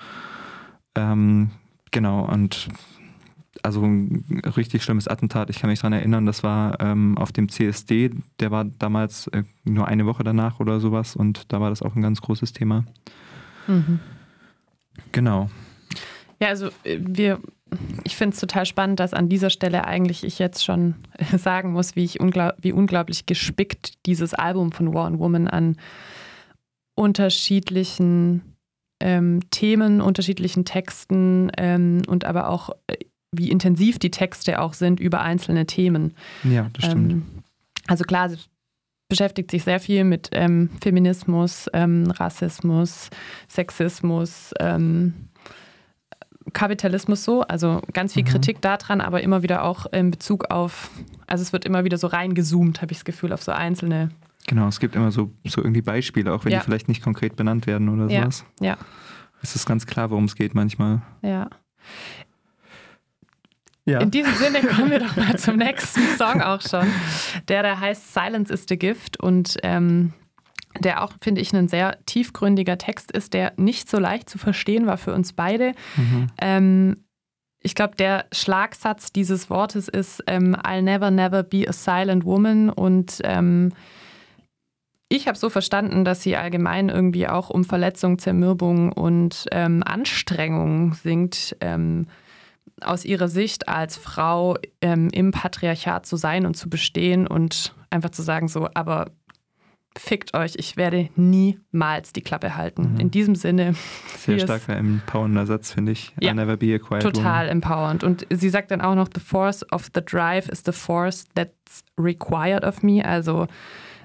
Ähm, 0.94 1.50
genau, 1.90 2.24
und 2.26 2.68
also 3.62 3.82
ein 3.82 4.42
richtig 4.56 4.82
schlimmes 4.82 5.08
Attentat. 5.08 5.48
Ich 5.48 5.60
kann 5.60 5.70
mich 5.70 5.80
daran 5.80 5.94
erinnern, 5.94 6.26
das 6.26 6.42
war 6.42 6.78
ähm, 6.80 7.16
auf 7.16 7.32
dem 7.32 7.48
CSD, 7.48 8.10
der 8.40 8.50
war 8.50 8.64
damals 8.64 9.28
äh, 9.28 9.44
nur 9.64 9.88
eine 9.88 10.04
Woche 10.04 10.24
danach 10.24 10.60
oder 10.60 10.80
sowas 10.80 11.16
und 11.16 11.52
da 11.52 11.60
war 11.60 11.70
das 11.70 11.80
auch 11.80 11.96
ein 11.96 12.02
ganz 12.02 12.20
großes 12.20 12.52
Thema. 12.52 12.84
Mhm. 13.66 14.00
Genau. 15.12 15.50
Ja, 16.40 16.48
also 16.48 16.68
äh, 16.84 16.98
wir 17.00 17.40
ich 18.04 18.16
finde 18.16 18.34
es 18.34 18.40
total 18.40 18.66
spannend, 18.66 19.00
dass 19.00 19.14
an 19.14 19.28
dieser 19.28 19.50
Stelle 19.50 19.84
eigentlich 19.84 20.24
ich 20.24 20.38
jetzt 20.38 20.64
schon 20.64 20.94
sagen 21.36 21.72
muss, 21.72 21.96
wie, 21.96 22.04
ich 22.04 22.20
unglaub, 22.20 22.54
wie 22.60 22.72
unglaublich 22.72 23.26
gespickt 23.26 23.94
dieses 24.06 24.34
Album 24.34 24.72
von 24.72 24.94
War 24.94 25.06
and 25.06 25.18
Woman 25.18 25.48
an 25.48 25.76
unterschiedlichen 26.94 28.42
ähm, 29.00 29.40
Themen, 29.50 30.00
unterschiedlichen 30.00 30.64
Texten 30.64 31.50
ähm, 31.56 32.02
und 32.06 32.24
aber 32.24 32.48
auch, 32.48 32.70
äh, 32.86 32.96
wie 33.32 33.50
intensiv 33.50 33.98
die 33.98 34.12
Texte 34.12 34.60
auch 34.60 34.74
sind 34.74 35.00
über 35.00 35.20
einzelne 35.20 35.66
Themen. 35.66 36.14
Ja, 36.44 36.70
das 36.72 36.86
stimmt. 36.86 37.12
Ähm, 37.12 37.22
also 37.88 38.04
klar, 38.04 38.30
beschäftigt 39.08 39.50
sich 39.50 39.64
sehr 39.64 39.80
viel 39.80 40.04
mit 40.04 40.30
ähm, 40.32 40.70
Feminismus, 40.82 41.68
ähm, 41.72 42.10
Rassismus, 42.10 43.10
Sexismus, 43.48 44.52
ähm, 44.60 45.14
Kapitalismus 46.52 47.24
so, 47.24 47.42
also 47.42 47.80
ganz 47.92 48.12
viel 48.12 48.22
mhm. 48.22 48.28
Kritik 48.28 48.60
daran, 48.60 49.00
aber 49.00 49.22
immer 49.22 49.42
wieder 49.42 49.64
auch 49.64 49.86
in 49.86 50.10
Bezug 50.10 50.50
auf, 50.50 50.90
also 51.26 51.42
es 51.42 51.52
wird 51.52 51.64
immer 51.64 51.84
wieder 51.84 51.96
so 51.96 52.06
reingezoomt, 52.06 52.82
habe 52.82 52.92
ich 52.92 52.98
das 52.98 53.04
Gefühl, 53.04 53.32
auf 53.32 53.42
so 53.42 53.52
einzelne 53.52 54.10
Genau, 54.46 54.68
es 54.68 54.78
gibt 54.78 54.94
immer 54.94 55.10
so, 55.10 55.30
so 55.46 55.62
irgendwie 55.62 55.80
Beispiele, 55.80 56.32
auch 56.32 56.44
wenn 56.44 56.52
ja. 56.52 56.58
die 56.58 56.64
vielleicht 56.64 56.88
nicht 56.88 57.02
konkret 57.02 57.34
benannt 57.36 57.66
werden 57.66 57.88
oder 57.88 58.12
ja. 58.12 58.22
sowas. 58.22 58.44
Ja. 58.60 58.76
Es 59.40 59.56
ist 59.56 59.66
ganz 59.66 59.86
klar, 59.86 60.10
worum 60.10 60.24
es 60.24 60.36
geht 60.36 60.54
manchmal. 60.54 61.00
Ja. 61.22 61.48
Ja. 63.86 64.00
In 64.00 64.10
diesem 64.10 64.34
Sinne 64.34 64.62
kommen 64.62 64.90
wir 64.90 64.98
doch 64.98 65.16
mal 65.16 65.38
zum 65.38 65.56
nächsten 65.56 66.00
Song 66.16 66.40
auch 66.40 66.62
schon. 66.62 66.86
Der, 67.48 67.62
der 67.62 67.80
heißt 67.80 68.14
Silence 68.14 68.52
is 68.52 68.64
the 68.68 68.78
Gift 68.78 69.20
und 69.20 69.58
ähm, 69.62 70.14
der 70.80 71.02
auch, 71.02 71.12
finde 71.20 71.40
ich, 71.40 71.52
ein 71.52 71.68
sehr 71.68 71.98
tiefgründiger 72.06 72.78
Text 72.78 73.12
ist, 73.12 73.34
der 73.34 73.52
nicht 73.56 73.88
so 73.88 73.98
leicht 73.98 74.28
zu 74.28 74.38
verstehen 74.38 74.86
war 74.86 74.96
für 74.96 75.12
uns 75.12 75.32
beide. 75.32 75.72
Mhm. 75.96 76.26
Ähm, 76.40 76.96
ich 77.60 77.74
glaube, 77.74 77.96
der 77.96 78.26
Schlagsatz 78.32 79.12
dieses 79.12 79.48
Wortes 79.50 79.88
ist 79.88 80.22
ähm, 80.26 80.54
I'll 80.54 80.82
never, 80.82 81.10
never 81.10 81.42
be 81.42 81.66
a 81.68 81.72
silent 81.72 82.24
woman 82.24 82.70
und 82.70 83.20
ähm, 83.24 83.72
ich 85.08 85.28
habe 85.28 85.38
so 85.38 85.48
verstanden, 85.48 86.04
dass 86.04 86.22
sie 86.22 86.36
allgemein 86.36 86.88
irgendwie 86.88 87.28
auch 87.28 87.50
um 87.50 87.64
Verletzung, 87.64 88.18
Zermürbung 88.18 88.90
und 88.90 89.46
ähm, 89.52 89.82
Anstrengung 89.84 90.94
singt, 90.94 91.56
ähm, 91.60 92.06
aus 92.80 93.04
ihrer 93.04 93.28
Sicht 93.28 93.68
als 93.68 93.96
Frau 93.96 94.56
ähm, 94.80 95.08
im 95.12 95.30
Patriarchat 95.30 96.06
zu 96.06 96.16
sein 96.16 96.46
und 96.46 96.54
zu 96.54 96.68
bestehen 96.68 97.26
und 97.26 97.74
einfach 97.90 98.10
zu 98.10 98.22
sagen, 98.22 98.48
so, 98.48 98.68
aber 98.74 99.10
fickt 99.96 100.34
euch, 100.34 100.54
ich 100.56 100.76
werde 100.76 101.08
niemals 101.16 102.12
die 102.12 102.22
Klappe 102.22 102.56
halten. 102.56 102.94
Mhm. 102.94 103.00
In 103.00 103.10
diesem 103.10 103.34
Sinne. 103.36 103.74
Sehr 104.18 104.40
starker, 104.40 104.76
empowernder 104.76 105.46
Satz, 105.46 105.72
finde 105.72 105.92
ich. 105.92 106.12
Ja, 106.20 106.32
I'll 106.32 106.34
never 106.34 106.56
be 106.56 106.74
a 106.74 106.78
quiet 106.78 107.02
Total 107.02 107.44
woman. 107.44 107.48
empowernd. 107.48 108.04
Und 108.04 108.26
sie 108.30 108.48
sagt 108.48 108.70
dann 108.70 108.80
auch 108.80 108.94
noch, 108.94 109.08
the 109.14 109.20
force 109.20 109.64
of 109.72 109.90
the 109.94 110.00
drive 110.04 110.48
is 110.48 110.62
the 110.64 110.72
force 110.72 111.26
that's 111.34 111.84
required 111.98 112.64
of 112.64 112.82
me. 112.82 113.04
Also 113.04 113.46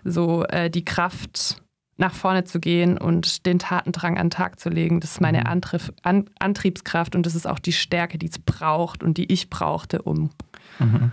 so 0.03 0.43
äh, 0.45 0.69
die 0.69 0.85
Kraft 0.85 1.61
nach 1.99 2.13
vorne 2.13 2.45
zu 2.45 2.59
gehen 2.59 2.97
und 2.97 3.45
den 3.45 3.59
Tatendrang 3.59 4.17
an 4.17 4.27
den 4.27 4.31
Tag 4.31 4.59
zu 4.59 4.69
legen. 4.69 5.01
Das 5.01 5.11
ist 5.11 5.21
meine 5.21 5.41
mhm. 5.41 5.47
Antrieb, 5.47 5.81
an, 6.01 6.29
Antriebskraft 6.39 7.15
und 7.15 7.25
das 7.25 7.35
ist 7.35 7.45
auch 7.45 7.59
die 7.59 7.73
Stärke, 7.73 8.17
die 8.17 8.27
es 8.27 8.39
braucht 8.39 9.03
und 9.03 9.17
die 9.17 9.31
ich 9.31 9.49
brauchte, 9.49 10.01
um. 10.01 10.29
Mhm. 10.79 11.11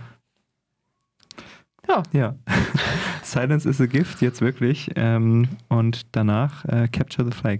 Ja. 1.87 2.03
ja. 2.11 2.35
Silence 3.23 3.67
is 3.67 3.81
a 3.81 3.85
gift, 3.85 4.21
jetzt 4.21 4.41
wirklich. 4.41 4.91
Ähm, 4.95 5.49
und 5.69 6.15
danach 6.15 6.65
äh, 6.65 6.87
Capture 6.87 7.25
the 7.29 7.37
Flag. 7.37 7.59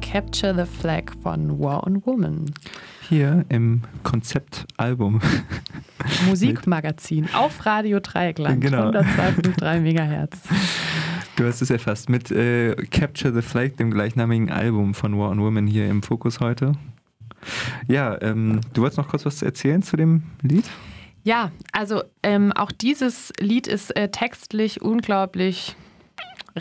Capture 0.00 0.54
the 0.54 0.70
Flag 0.80 1.12
von 1.22 1.58
War 1.58 1.86
on 1.86 2.04
Woman. 2.04 2.46
Hier 3.08 3.44
im 3.48 3.82
Konzeptalbum. 4.02 5.20
Musikmagazin 6.28 7.28
auf 7.34 7.64
Radio 7.66 8.00
Dreieckland. 8.00 8.60
Genau. 8.60 8.90
102,3 8.90 9.80
Megahertz. 9.80 10.38
Du 11.36 11.44
hast 11.46 11.62
es 11.62 11.70
erfasst 11.70 12.08
mit 12.08 12.30
äh, 12.30 12.74
Capture 12.90 13.32
the 13.34 13.42
Flag, 13.42 13.76
dem 13.78 13.90
gleichnamigen 13.90 14.50
Album 14.50 14.94
von 14.94 15.18
War 15.18 15.30
on 15.30 15.40
Woman 15.40 15.66
hier 15.66 15.88
im 15.88 16.02
Fokus 16.02 16.40
heute. 16.40 16.72
Ja, 17.86 18.20
ähm, 18.20 18.60
du 18.74 18.82
wolltest 18.82 18.98
noch 18.98 19.08
kurz 19.08 19.24
was 19.24 19.42
erzählen 19.42 19.82
zu 19.82 19.96
dem 19.96 20.24
Lied? 20.42 20.64
Ja, 21.24 21.52
also 21.72 22.02
ähm, 22.22 22.52
auch 22.52 22.72
dieses 22.72 23.32
Lied 23.38 23.66
ist 23.66 23.94
äh, 23.96 24.08
textlich 24.10 24.82
unglaublich 24.82 25.76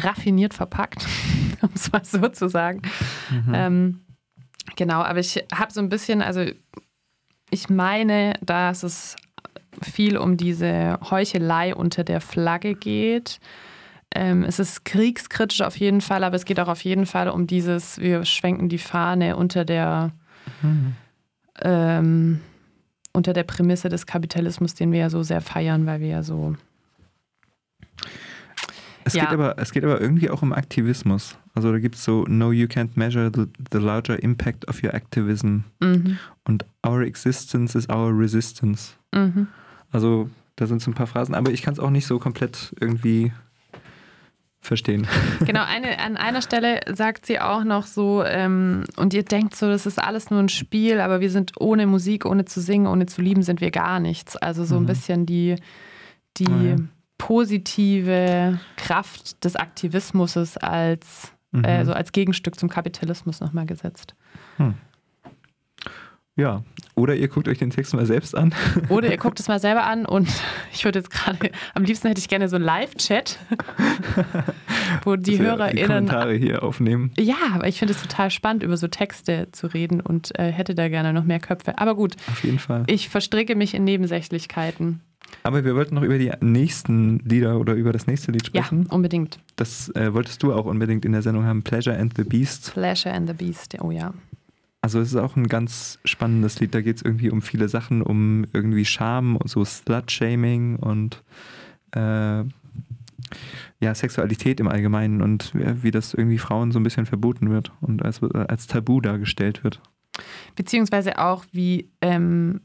raffiniert 0.03 0.53
verpackt, 0.53 1.05
um 1.61 1.69
es 1.73 1.91
mal 1.91 2.05
so 2.05 2.27
zu 2.29 2.47
sagen. 2.47 2.81
Mhm. 3.29 3.53
Ähm, 3.53 4.01
genau, 4.75 5.01
aber 5.01 5.19
ich 5.19 5.43
habe 5.53 5.71
so 5.71 5.79
ein 5.81 5.89
bisschen, 5.89 6.21
also 6.21 6.45
ich 7.49 7.69
meine, 7.69 8.33
dass 8.41 8.83
es 8.83 9.15
viel 9.81 10.17
um 10.17 10.37
diese 10.37 10.99
Heuchelei 11.09 11.75
unter 11.75 12.03
der 12.03 12.21
Flagge 12.21 12.73
geht. 12.75 13.39
Ähm, 14.13 14.43
es 14.43 14.59
ist 14.59 14.85
kriegskritisch 14.85 15.61
auf 15.61 15.77
jeden 15.77 16.01
Fall, 16.01 16.23
aber 16.23 16.35
es 16.35 16.45
geht 16.45 16.59
auch 16.59 16.67
auf 16.67 16.83
jeden 16.83 17.05
Fall 17.05 17.29
um 17.29 17.45
dieses, 17.45 17.99
wir 17.99 18.25
schwenken 18.25 18.69
die 18.69 18.77
Fahne 18.77 19.35
unter 19.35 19.65
der, 19.65 20.11
mhm. 20.61 20.95
ähm, 21.61 22.39
unter 23.13 23.33
der 23.33 23.43
Prämisse 23.43 23.89
des 23.89 24.05
Kapitalismus, 24.05 24.73
den 24.75 24.91
wir 24.91 24.99
ja 24.99 25.09
so 25.09 25.23
sehr 25.23 25.41
feiern, 25.41 25.85
weil 25.85 25.99
wir 25.99 26.07
ja 26.07 26.23
so 26.23 26.55
es, 29.07 29.13
ja. 29.13 29.25
geht 29.25 29.33
aber, 29.33 29.57
es 29.57 29.71
geht 29.71 29.83
aber 29.83 29.99
irgendwie 29.99 30.29
auch 30.29 30.41
um 30.41 30.53
Aktivismus. 30.53 31.37
Also 31.55 31.71
da 31.71 31.79
gibt 31.79 31.95
es 31.95 32.03
so, 32.03 32.25
no, 32.27 32.51
you 32.51 32.67
can't 32.67 32.91
measure 32.95 33.31
the, 33.33 33.45
the 33.71 33.79
larger 33.79 34.21
impact 34.21 34.67
of 34.67 34.83
your 34.83 34.93
activism. 34.93 35.59
Mhm. 35.79 36.17
Und 36.45 36.65
our 36.85 37.01
existence 37.01 37.75
is 37.75 37.89
our 37.89 38.17
resistance. 38.17 38.93
Mhm. 39.13 39.47
Also 39.91 40.29
da 40.55 40.67
sind 40.67 40.81
so 40.81 40.91
ein 40.91 40.93
paar 40.93 41.07
Phrasen, 41.07 41.35
aber 41.35 41.51
ich 41.51 41.61
kann 41.61 41.73
es 41.73 41.79
auch 41.79 41.89
nicht 41.89 42.05
so 42.05 42.19
komplett 42.19 42.75
irgendwie 42.79 43.31
verstehen. 44.59 45.07
Genau, 45.45 45.63
eine, 45.63 45.99
an 45.99 46.17
einer 46.17 46.41
Stelle 46.41 46.81
sagt 46.93 47.25
sie 47.25 47.39
auch 47.39 47.63
noch 47.63 47.85
so, 47.85 48.23
ähm, 48.23 48.83
und 48.97 49.13
ihr 49.13 49.23
denkt 49.23 49.55
so, 49.55 49.67
das 49.67 49.85
ist 49.85 49.99
alles 49.99 50.29
nur 50.29 50.41
ein 50.41 50.49
Spiel, 50.49 50.99
aber 50.99 51.21
wir 51.21 51.29
sind 51.29 51.53
ohne 51.59 51.87
Musik, 51.87 52.25
ohne 52.25 52.45
zu 52.45 52.59
singen, 52.59 52.87
ohne 52.87 53.05
zu 53.05 53.21
lieben, 53.21 53.43
sind 53.43 53.61
wir 53.61 53.71
gar 53.71 53.99
nichts. 53.99 54.35
Also 54.35 54.65
so 54.65 54.75
ein 54.75 54.83
mhm. 54.83 54.87
bisschen 54.87 55.25
die, 55.25 55.55
die 56.37 56.47
oh 56.47 56.67
ja 56.67 56.75
positive 57.17 58.59
Kraft 58.75 59.43
des 59.43 59.55
Aktivismus 59.55 60.35
als, 60.57 61.31
mhm. 61.51 61.63
äh, 61.63 61.85
so 61.85 61.93
als 61.93 62.11
Gegenstück 62.11 62.59
zum 62.59 62.69
Kapitalismus 62.69 63.39
nochmal 63.39 63.65
gesetzt. 63.65 64.15
Hm. 64.57 64.75
Ja, 66.37 66.63
oder 66.93 67.15
ihr 67.15 67.27
guckt 67.27 67.47
euch 67.47 67.57
den 67.57 67.71
Text 67.71 67.95
mal 67.95 68.05
selbst 68.05 68.37
an. 68.37 68.53
Oder 68.89 69.09
ihr 69.09 69.17
guckt 69.17 69.39
es 69.39 69.47
mal 69.47 69.59
selber 69.59 69.85
an 69.85 70.05
und 70.05 70.27
ich 70.73 70.85
würde 70.85 70.99
jetzt 70.99 71.09
gerade, 71.09 71.51
am 71.73 71.83
liebsten 71.83 72.07
hätte 72.07 72.19
ich 72.19 72.27
gerne 72.27 72.47
so 72.47 72.55
einen 72.55 72.65
Live-Chat, 72.65 73.39
wo 75.03 75.15
die 75.15 75.39
HörerInnen. 75.39 75.77
Die 75.77 75.83
Kommentare 75.83 76.33
hier 76.35 76.61
aufnehmen. 76.61 77.11
Ja, 77.17 77.35
aber 77.53 77.67
ich 77.67 77.79
finde 77.79 77.95
es 77.95 78.01
total 78.01 78.29
spannend, 78.29 78.61
über 78.61 78.77
so 78.77 78.87
Texte 78.87 79.49
zu 79.51 79.65
reden 79.65 79.99
und 79.99 80.37
äh, 80.39 80.51
hätte 80.51 80.75
da 80.75 80.89
gerne 80.89 81.11
noch 81.11 81.23
mehr 81.23 81.39
Köpfe. 81.39 81.79
Aber 81.79 81.95
gut. 81.95 82.15
Auf 82.31 82.43
jeden 82.43 82.59
Fall. 82.59 82.83
Ich 82.85 83.09
verstricke 83.09 83.55
mich 83.55 83.73
in 83.73 83.83
Nebensächlichkeiten. 83.83 85.01
Aber 85.41 85.65
wir 85.65 85.75
wollten 85.75 85.95
noch 85.95 86.03
über 86.03 86.19
die 86.19 86.31
nächsten 86.41 87.19
Lieder 87.19 87.59
oder 87.59 87.73
über 87.73 87.93
das 87.93 88.05
nächste 88.05 88.31
Lied 88.31 88.45
sprechen. 88.45 88.85
Ja, 88.89 88.95
unbedingt. 88.95 89.39
Das 89.55 89.89
äh, 89.95 90.13
wolltest 90.13 90.43
du 90.43 90.53
auch 90.53 90.65
unbedingt 90.65 91.03
in 91.03 91.13
der 91.13 91.21
Sendung 91.21 91.45
haben, 91.45 91.63
Pleasure 91.63 91.97
and 91.97 92.13
the 92.15 92.23
Beast. 92.23 92.73
Pleasure 92.73 93.13
and 93.13 93.27
the 93.27 93.33
Beast, 93.33 93.75
oh 93.81 93.91
ja. 93.91 94.13
Also 94.87 95.01
es 95.01 95.09
ist 95.09 95.17
auch 95.17 95.35
ein 95.35 95.49
ganz 95.49 95.99
spannendes 96.05 96.61
Lied. 96.61 96.73
Da 96.73 96.79
geht 96.79 96.95
es 96.95 97.01
irgendwie 97.01 97.29
um 97.29 97.41
viele 97.41 97.67
Sachen, 97.67 98.01
um 98.01 98.45
irgendwie 98.53 98.85
Scham, 98.85 99.37
so 99.43 99.65
Slut-Shaming 99.65 100.77
und 100.77 101.25
äh, 101.91 102.45
ja, 103.81 103.93
Sexualität 103.93 104.61
im 104.61 104.69
Allgemeinen 104.69 105.21
und 105.21 105.51
wie 105.53 105.91
das 105.91 106.13
irgendwie 106.13 106.37
Frauen 106.37 106.71
so 106.71 106.79
ein 106.79 106.83
bisschen 106.83 107.05
verboten 107.05 107.49
wird 107.49 107.73
und 107.81 108.01
als, 108.05 108.23
als 108.23 108.67
Tabu 108.67 109.01
dargestellt 109.01 109.65
wird. 109.65 109.81
Beziehungsweise 110.55 111.19
auch, 111.19 111.43
wie 111.51 111.91
ähm, 111.99 112.61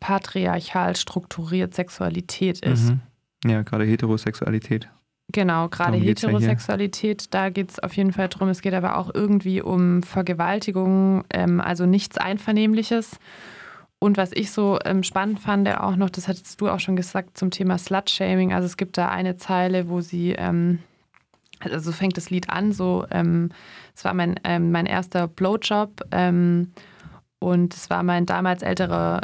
patriarchal 0.00 0.96
strukturiert 0.96 1.74
Sexualität 1.74 2.60
ist. 2.60 2.88
Mhm. 2.88 3.00
Ja, 3.44 3.60
gerade 3.60 3.84
Heterosexualität. 3.84 4.88
Genau, 5.32 5.68
gerade 5.68 5.96
Heterosexualität, 5.96 7.22
ja 7.22 7.28
da 7.30 7.50
geht 7.50 7.70
es 7.70 7.78
auf 7.78 7.96
jeden 7.96 8.12
Fall 8.12 8.28
drum. 8.28 8.48
Es 8.48 8.60
geht 8.60 8.74
aber 8.74 8.96
auch 8.96 9.10
irgendwie 9.12 9.62
um 9.62 10.02
Vergewaltigung, 10.02 11.24
ähm, 11.30 11.60
also 11.60 11.86
nichts 11.86 12.18
Einvernehmliches. 12.18 13.18
Und 13.98 14.16
was 14.16 14.32
ich 14.32 14.50
so 14.50 14.78
ähm, 14.84 15.02
spannend 15.02 15.40
fand, 15.40 15.68
auch 15.68 15.96
noch, 15.96 16.10
das 16.10 16.28
hattest 16.28 16.60
du 16.60 16.68
auch 16.68 16.80
schon 16.80 16.96
gesagt 16.96 17.38
zum 17.38 17.50
Thema 17.50 17.78
Slut-Shaming. 17.78 18.52
Also 18.52 18.66
es 18.66 18.76
gibt 18.76 18.98
da 18.98 19.08
eine 19.08 19.36
Zeile, 19.36 19.88
wo 19.88 20.00
sie, 20.00 20.32
ähm, 20.32 20.80
also 21.60 21.92
fängt 21.92 22.16
das 22.16 22.28
Lied 22.28 22.50
an, 22.50 22.72
so, 22.72 23.06
ähm, 23.10 23.50
es 23.94 24.04
war 24.04 24.12
mein, 24.12 24.38
ähm, 24.44 24.72
mein 24.72 24.86
erster 24.86 25.28
Blowjob 25.28 26.02
ähm, 26.10 26.72
und 27.38 27.74
es 27.74 27.90
war 27.90 28.02
mein 28.02 28.26
damals 28.26 28.62
älterer 28.62 29.20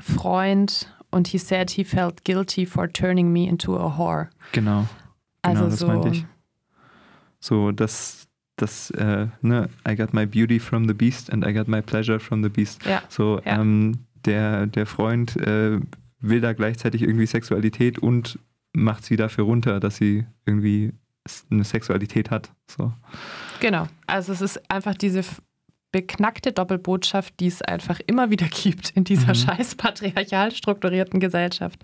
Freund 0.00 0.88
und 1.10 1.28
he 1.28 1.38
said 1.38 1.70
he 1.70 1.84
felt 1.84 2.24
guilty 2.24 2.66
for 2.66 2.92
turning 2.92 3.32
me 3.32 3.48
into 3.48 3.76
a 3.76 3.96
whore. 3.96 4.28
Genau. 4.52 4.86
Genau, 5.44 5.64
also 5.64 5.70
das 5.70 5.78
so, 5.78 5.86
meinte 5.86 6.08
ich. 6.08 6.26
So, 7.40 7.72
das, 7.72 8.26
das, 8.56 8.90
äh, 8.90 9.26
ne, 9.42 9.68
I 9.88 9.94
got 9.94 10.14
my 10.14 10.26
beauty 10.26 10.58
from 10.58 10.88
the 10.88 10.94
beast 10.94 11.32
and 11.32 11.46
I 11.46 11.52
got 11.52 11.68
my 11.68 11.82
pleasure 11.82 12.18
from 12.18 12.42
the 12.42 12.48
beast. 12.48 12.84
Ja. 12.86 13.02
So, 13.08 13.40
ja. 13.44 13.60
Ähm, 13.60 13.98
der, 14.24 14.66
der 14.66 14.86
Freund 14.86 15.36
äh, 15.36 15.78
will 16.20 16.40
da 16.40 16.54
gleichzeitig 16.54 17.02
irgendwie 17.02 17.26
Sexualität 17.26 17.98
und 17.98 18.38
macht 18.72 19.04
sie 19.04 19.16
dafür 19.16 19.44
runter, 19.44 19.80
dass 19.80 19.96
sie 19.96 20.24
irgendwie 20.46 20.92
eine 21.50 21.64
Sexualität 21.64 22.30
hat. 22.30 22.50
So. 22.66 22.92
Genau. 23.60 23.86
Also 24.06 24.32
es 24.32 24.40
ist 24.40 24.70
einfach 24.70 24.94
diese 24.94 25.22
beknackte 25.94 26.50
Doppelbotschaft, 26.50 27.38
die 27.38 27.46
es 27.46 27.62
einfach 27.62 28.00
immer 28.08 28.28
wieder 28.28 28.48
gibt 28.48 28.90
in 28.96 29.04
dieser 29.04 29.28
mhm. 29.28 29.34
scheiß 29.36 29.76
patriarchal 29.76 30.50
strukturierten 30.50 31.20
Gesellschaft. 31.20 31.78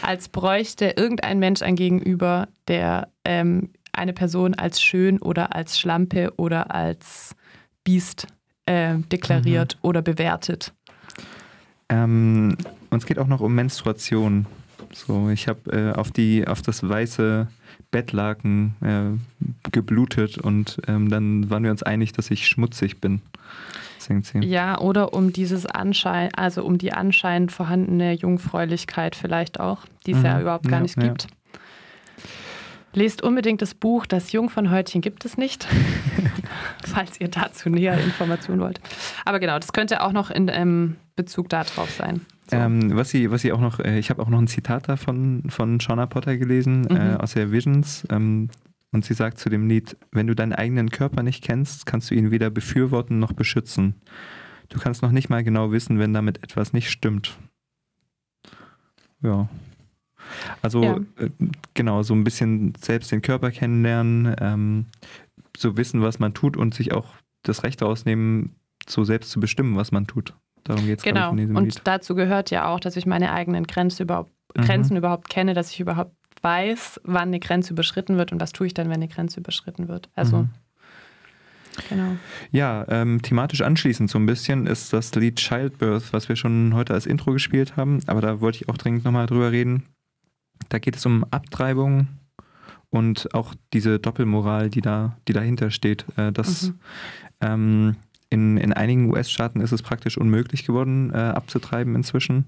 Als 0.00 0.30
bräuchte 0.30 0.94
irgendein 0.96 1.40
Mensch 1.40 1.60
ein 1.60 1.76
Gegenüber, 1.76 2.48
der 2.68 3.08
ähm, 3.26 3.68
eine 3.92 4.14
Person 4.14 4.54
als 4.54 4.80
schön 4.80 5.18
oder 5.18 5.54
als 5.54 5.78
Schlampe 5.78 6.32
oder 6.38 6.74
als 6.74 7.36
Biest 7.84 8.28
äh, 8.64 8.94
deklariert 9.12 9.76
mhm. 9.76 9.88
oder 9.90 10.00
bewertet. 10.00 10.72
Ähm, 11.90 12.56
uns 12.88 13.04
geht 13.04 13.18
auch 13.18 13.26
noch 13.26 13.42
um 13.42 13.54
Menstruation. 13.54 14.46
So, 14.90 15.28
ich 15.28 15.48
habe 15.48 15.70
äh, 15.70 15.92
auf 15.92 16.12
die 16.12 16.48
auf 16.48 16.62
das 16.62 16.88
weiße 16.88 17.46
Bettlaken 17.90 18.74
äh, 18.80 19.70
geblutet 19.70 20.38
und 20.38 20.80
ähm, 20.88 21.10
dann 21.10 21.48
waren 21.50 21.62
wir 21.62 21.70
uns 21.70 21.82
einig, 21.82 22.12
dass 22.12 22.30
ich 22.30 22.48
schmutzig 22.48 23.00
bin. 23.00 23.20
Singt 23.98 24.26
sie. 24.26 24.40
Ja, 24.40 24.78
oder 24.78 25.14
um 25.14 25.32
dieses 25.32 25.66
Anschein, 25.66 26.30
also 26.34 26.64
um 26.64 26.78
die 26.78 26.92
anscheinend 26.92 27.52
vorhandene 27.52 28.12
Jungfräulichkeit 28.12 29.16
vielleicht 29.16 29.60
auch, 29.60 29.86
die 30.06 30.12
es 30.12 30.18
mhm. 30.18 30.24
ja 30.24 30.40
überhaupt 30.40 30.64
gar 30.68 30.78
ja, 30.78 30.82
nicht 30.82 30.98
gibt. 30.98 31.22
Ja. 31.24 31.58
Lest 32.94 33.22
unbedingt 33.22 33.60
das 33.60 33.74
Buch 33.74 34.06
Das 34.06 34.30
Jungfernhäutchen 34.30 35.00
gibt 35.00 35.24
es 35.24 35.36
nicht, 35.36 35.66
falls 36.86 37.20
ihr 37.20 37.28
dazu 37.28 37.68
näher 37.68 37.98
Informationen 37.98 38.60
wollt. 38.60 38.80
Aber 39.24 39.40
genau, 39.40 39.58
das 39.58 39.72
könnte 39.72 40.00
auch 40.02 40.12
noch 40.12 40.30
in 40.30 40.48
ähm, 40.48 40.96
Bezug 41.16 41.48
darauf 41.48 41.90
sein. 41.90 42.20
So. 42.50 42.56
Ähm, 42.56 42.94
was 42.94 43.10
sie, 43.10 43.30
was 43.30 43.42
sie 43.42 43.52
auch 43.52 43.60
noch, 43.60 43.80
äh, 43.80 43.98
ich 43.98 44.10
habe 44.10 44.22
auch 44.22 44.28
noch 44.28 44.38
ein 44.38 44.46
Zitat 44.46 44.88
davon 44.88 45.42
von 45.48 45.80
Shauna 45.80 46.06
Potter 46.06 46.36
gelesen 46.36 46.86
äh, 46.88 46.92
mhm. 46.92 47.00
äh, 47.00 47.16
aus 47.16 47.34
der 47.34 47.50
Visions. 47.50 48.06
Ähm, 48.10 48.48
und 48.94 49.04
sie 49.04 49.14
sagt 49.14 49.38
zu 49.38 49.50
dem 49.50 49.68
Lied: 49.68 49.96
Wenn 50.12 50.26
du 50.26 50.34
deinen 50.34 50.52
eigenen 50.52 50.90
Körper 50.90 51.22
nicht 51.22 51.44
kennst, 51.44 51.84
kannst 51.84 52.10
du 52.10 52.14
ihn 52.14 52.30
weder 52.30 52.48
befürworten 52.48 53.18
noch 53.18 53.32
beschützen. 53.32 53.96
Du 54.68 54.78
kannst 54.78 55.02
noch 55.02 55.10
nicht 55.10 55.28
mal 55.28 55.44
genau 55.44 55.72
wissen, 55.72 55.98
wenn 55.98 56.14
damit 56.14 56.42
etwas 56.42 56.72
nicht 56.72 56.90
stimmt. 56.90 57.36
Ja. 59.20 59.48
Also 60.62 60.82
ja. 60.82 60.96
Äh, 61.18 61.30
genau, 61.74 62.02
so 62.02 62.14
ein 62.14 62.24
bisschen 62.24 62.72
selbst 62.80 63.12
den 63.12 63.20
Körper 63.20 63.50
kennenlernen, 63.50 64.34
ähm, 64.40 64.86
so 65.56 65.76
wissen, 65.76 66.00
was 66.00 66.18
man 66.18 66.32
tut 66.32 66.56
und 66.56 66.74
sich 66.74 66.92
auch 66.92 67.14
das 67.42 67.62
Recht 67.62 67.82
rausnehmen, 67.82 68.56
so 68.88 69.04
selbst 69.04 69.30
zu 69.30 69.40
bestimmen, 69.40 69.76
was 69.76 69.92
man 69.92 70.06
tut. 70.06 70.34
Darum 70.64 70.86
geht 70.86 70.98
es 70.98 71.04
Genau. 71.04 71.34
Ich, 71.34 71.48
und 71.48 71.64
Lied. 71.64 71.80
dazu 71.84 72.14
gehört 72.14 72.50
ja 72.50 72.68
auch, 72.68 72.80
dass 72.80 72.96
ich 72.96 73.06
meine 73.06 73.32
eigenen 73.32 73.66
Grenzen 73.66 74.04
überhaupt, 74.04 74.32
mhm. 74.56 74.62
Grenzen 74.62 74.96
überhaupt 74.96 75.28
kenne, 75.28 75.52
dass 75.52 75.70
ich 75.70 75.80
überhaupt 75.80 76.14
weiß, 76.44 77.00
wann 77.04 77.28
eine 77.28 77.40
Grenze 77.40 77.72
überschritten 77.72 78.18
wird 78.18 78.32
und 78.32 78.40
was 78.40 78.52
tue 78.52 78.66
ich 78.66 78.74
dann, 78.74 78.88
wenn 78.88 78.96
eine 78.96 79.08
Grenze 79.08 79.40
überschritten 79.40 79.88
wird. 79.88 80.10
Also 80.14 80.42
mhm. 80.42 80.50
Genau. 81.88 82.16
Ja, 82.52 82.86
ähm, 82.88 83.20
thematisch 83.22 83.62
anschließend 83.62 84.08
so 84.08 84.18
ein 84.18 84.26
bisschen 84.26 84.66
ist 84.66 84.92
das 84.92 85.14
Lied 85.14 85.36
Childbirth, 85.36 86.12
was 86.12 86.28
wir 86.28 86.36
schon 86.36 86.72
heute 86.74 86.94
als 86.94 87.06
Intro 87.06 87.32
gespielt 87.32 87.76
haben, 87.76 88.00
aber 88.06 88.20
da 88.20 88.40
wollte 88.40 88.58
ich 88.58 88.68
auch 88.68 88.76
dringend 88.76 89.04
nochmal 89.04 89.26
drüber 89.26 89.50
reden. 89.50 89.84
Da 90.68 90.78
geht 90.78 90.96
es 90.96 91.04
um 91.04 91.24
Abtreibung 91.30 92.08
und 92.90 93.34
auch 93.34 93.54
diese 93.72 93.98
Doppelmoral, 93.98 94.70
die 94.70 94.80
da, 94.80 95.16
die 95.26 95.32
dahinter 95.32 95.70
steht. 95.70 96.06
Äh, 96.16 96.30
dass 96.32 96.68
mhm. 96.68 96.78
ähm, 97.40 97.96
in, 98.30 98.56
in 98.56 98.72
einigen 98.72 99.10
US-Staaten 99.10 99.60
ist 99.60 99.72
es 99.72 99.82
praktisch 99.82 100.16
unmöglich 100.16 100.64
geworden, 100.64 101.10
äh, 101.12 101.16
abzutreiben 101.16 101.94
inzwischen. 101.96 102.44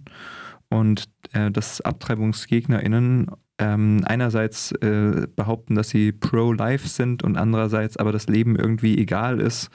Und 0.69 1.05
äh, 1.33 1.51
dass 1.51 1.81
AbtreibungsgegnerInnen 1.81 3.29
ähm, 3.59 4.03
einerseits 4.05 4.73
äh, 4.73 5.27
behaupten, 5.35 5.75
dass 5.75 5.89
sie 5.89 6.13
pro-life 6.13 6.89
sind 6.89 7.23
und 7.23 7.37
andererseits 7.37 7.97
aber 7.97 8.13
das 8.13 8.27
Leben 8.29 8.57
irgendwie 8.57 8.99
egal 8.99 9.41
ist, 9.41 9.71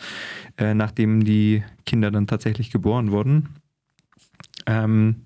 äh, 0.58 0.74
nachdem 0.74 1.24
die 1.24 1.64
Kinder 1.86 2.12
dann 2.12 2.28
tatsächlich 2.28 2.72
geboren 2.72 3.12
wurden. 3.12 3.50
Ähm, 4.68 5.24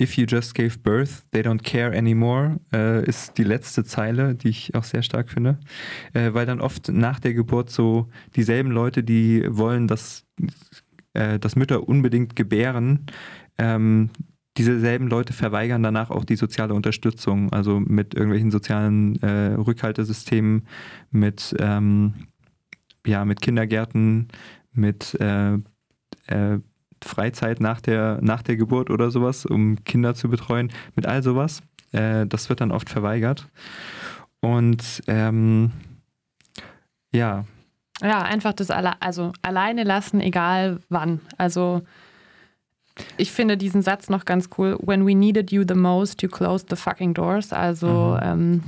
If 0.00 0.16
you 0.16 0.24
just 0.26 0.54
gave 0.56 0.78
birth, 0.78 1.22
they 1.30 1.42
don't 1.42 1.62
care 1.62 1.96
anymore, 1.96 2.58
äh, 2.72 3.04
ist 3.04 3.38
die 3.38 3.44
letzte 3.44 3.84
Zeile, 3.84 4.34
die 4.34 4.48
ich 4.48 4.74
auch 4.74 4.82
sehr 4.82 5.02
stark 5.02 5.30
finde. 5.30 5.60
Äh, 6.12 6.34
weil 6.34 6.44
dann 6.44 6.60
oft 6.60 6.88
nach 6.88 7.20
der 7.20 7.34
Geburt 7.34 7.70
so 7.70 8.08
dieselben 8.34 8.72
Leute, 8.72 9.04
die 9.04 9.44
wollen, 9.48 9.86
dass, 9.86 10.26
äh, 11.12 11.38
dass 11.38 11.54
Mütter 11.54 11.88
unbedingt 11.88 12.34
gebären, 12.34 13.06
ähm, 13.58 14.10
diese 14.56 14.78
selben 14.80 15.08
Leute 15.08 15.32
verweigern 15.32 15.82
danach 15.82 16.10
auch 16.10 16.24
die 16.24 16.36
soziale 16.36 16.74
Unterstützung, 16.74 17.52
also 17.52 17.80
mit 17.80 18.14
irgendwelchen 18.14 18.50
sozialen 18.50 19.20
äh, 19.22 19.54
Rückhaltesystemen, 19.54 20.66
mit, 21.10 21.54
ähm, 21.58 22.14
ja, 23.06 23.24
mit 23.24 23.40
Kindergärten, 23.40 24.28
mit 24.72 25.18
äh, 25.20 25.54
äh, 26.26 26.58
Freizeit 27.02 27.60
nach 27.60 27.80
der, 27.80 28.18
nach 28.22 28.42
der 28.42 28.56
Geburt 28.56 28.90
oder 28.90 29.10
sowas, 29.10 29.46
um 29.46 29.82
Kinder 29.84 30.14
zu 30.14 30.28
betreuen, 30.28 30.70
mit 30.94 31.06
all 31.06 31.22
sowas. 31.22 31.62
Äh, 31.92 32.26
das 32.26 32.48
wird 32.48 32.60
dann 32.60 32.72
oft 32.72 32.90
verweigert. 32.90 33.48
Und 34.40 35.02
ähm, 35.06 35.72
ja. 37.12 37.44
Ja, 38.00 38.22
einfach 38.22 38.52
das 38.52 38.70
alle, 38.70 39.00
also 39.00 39.32
alleine 39.42 39.84
lassen, 39.84 40.20
egal 40.20 40.80
wann. 40.88 41.20
Also 41.38 41.82
ich 43.16 43.32
finde 43.32 43.56
diesen 43.56 43.82
Satz 43.82 44.08
noch 44.08 44.24
ganz 44.24 44.48
cool. 44.58 44.78
When 44.80 45.06
we 45.06 45.14
needed 45.14 45.50
you 45.50 45.64
the 45.66 45.74
most, 45.74 46.22
you 46.22 46.28
closed 46.28 46.68
the 46.70 46.76
fucking 46.76 47.14
doors. 47.14 47.52
Also 47.52 48.18
mhm. 48.20 48.22
ähm, 48.22 48.62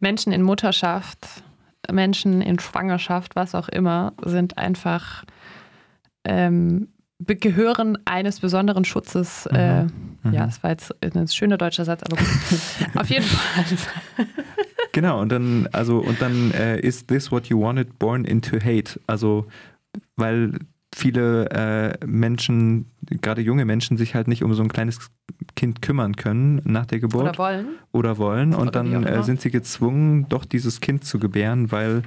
Menschen 0.00 0.32
in 0.32 0.42
Mutterschaft, 0.42 1.26
Menschen 1.90 2.42
in 2.42 2.58
Schwangerschaft, 2.58 3.36
was 3.36 3.54
auch 3.54 3.68
immer, 3.68 4.12
sind 4.24 4.58
einfach 4.58 5.24
ähm, 6.24 6.88
gehören 7.18 7.98
eines 8.04 8.40
besonderen 8.40 8.84
Schutzes. 8.84 9.48
Mhm. 9.50 9.56
Äh, 9.56 9.82
mhm. 9.84 10.32
Ja, 10.32 10.46
das 10.46 10.62
war 10.62 10.70
jetzt 10.70 10.92
ein 11.02 11.28
schöner 11.28 11.56
deutscher 11.56 11.84
Satz, 11.84 12.02
aber 12.02 12.16
gut. 12.16 12.28
Auf 12.96 13.08
jeden 13.08 13.24
Fall. 13.24 13.64
genau, 14.92 15.20
und 15.20 15.30
dann, 15.30 15.68
also, 15.72 15.98
und 15.98 16.20
dann 16.20 16.50
äh, 16.52 16.78
is 16.80 17.06
this 17.06 17.30
what 17.30 17.46
you 17.46 17.60
wanted 17.60 17.98
born 17.98 18.24
into 18.24 18.58
hate? 18.58 19.00
Also, 19.06 19.46
weil 20.16 20.58
viele 20.94 21.50
äh, 21.50 22.06
Menschen, 22.06 22.90
gerade 23.20 23.42
junge 23.42 23.64
Menschen, 23.64 23.96
sich 23.96 24.14
halt 24.14 24.28
nicht 24.28 24.42
um 24.42 24.54
so 24.54 24.62
ein 24.62 24.68
kleines 24.68 24.98
Kind 25.56 25.82
kümmern 25.82 26.16
können 26.16 26.60
nach 26.64 26.86
der 26.86 27.00
Geburt. 27.00 27.22
Oder 27.22 27.38
wollen. 27.38 27.66
Oder 27.92 28.18
wollen. 28.18 28.54
Und 28.54 28.68
Oder 28.68 28.70
dann 28.70 29.04
äh, 29.04 29.22
sind 29.22 29.40
sie 29.40 29.50
gezwungen, 29.50 30.26
doch 30.28 30.44
dieses 30.44 30.80
Kind 30.80 31.04
zu 31.04 31.18
gebären, 31.18 31.72
weil 31.72 32.02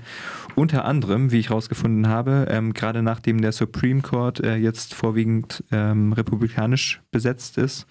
unter 0.56 0.86
anderem, 0.86 1.32
wie 1.32 1.40
ich 1.40 1.50
herausgefunden 1.50 2.08
habe, 2.08 2.48
ähm, 2.50 2.74
gerade 2.74 3.04
nachdem 3.04 3.42
der 3.42 3.52
Supreme 3.52 4.02
Court 4.02 4.40
äh, 4.40 4.56
jetzt 4.56 4.94
vorwiegend 4.94 5.64
ähm, 5.72 6.14
republikanisch 6.14 7.02
besetzt 7.12 7.58
ist, 7.58 7.88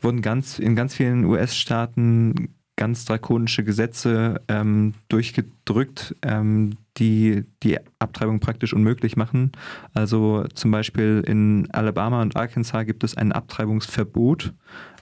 wurden 0.00 0.22
ganz 0.22 0.58
in 0.58 0.76
ganz 0.76 0.94
vielen 0.94 1.24
US-Staaten 1.24 2.55
ganz 2.76 3.06
drakonische 3.06 3.64
Gesetze 3.64 4.42
ähm, 4.48 4.94
durchgedrückt, 5.08 6.14
ähm, 6.22 6.76
die 6.98 7.44
die 7.62 7.78
Abtreibung 7.98 8.40
praktisch 8.40 8.74
unmöglich 8.74 9.16
machen. 9.16 9.52
Also 9.94 10.44
zum 10.54 10.70
Beispiel 10.70 11.22
in 11.26 11.68
Alabama 11.72 12.22
und 12.22 12.36
Arkansas 12.36 12.86
gibt 12.86 13.02
es 13.02 13.16
ein 13.16 13.32
Abtreibungsverbot. 13.32 14.52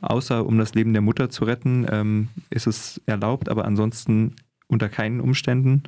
Außer 0.00 0.46
um 0.46 0.58
das 0.58 0.74
Leben 0.74 0.92
der 0.92 1.02
Mutter 1.02 1.30
zu 1.30 1.44
retten, 1.44 1.86
ähm, 1.90 2.28
ist 2.50 2.66
es 2.66 3.00
erlaubt, 3.06 3.48
aber 3.48 3.64
ansonsten 3.64 4.34
unter 4.66 4.88
keinen 4.88 5.20
Umständen. 5.20 5.82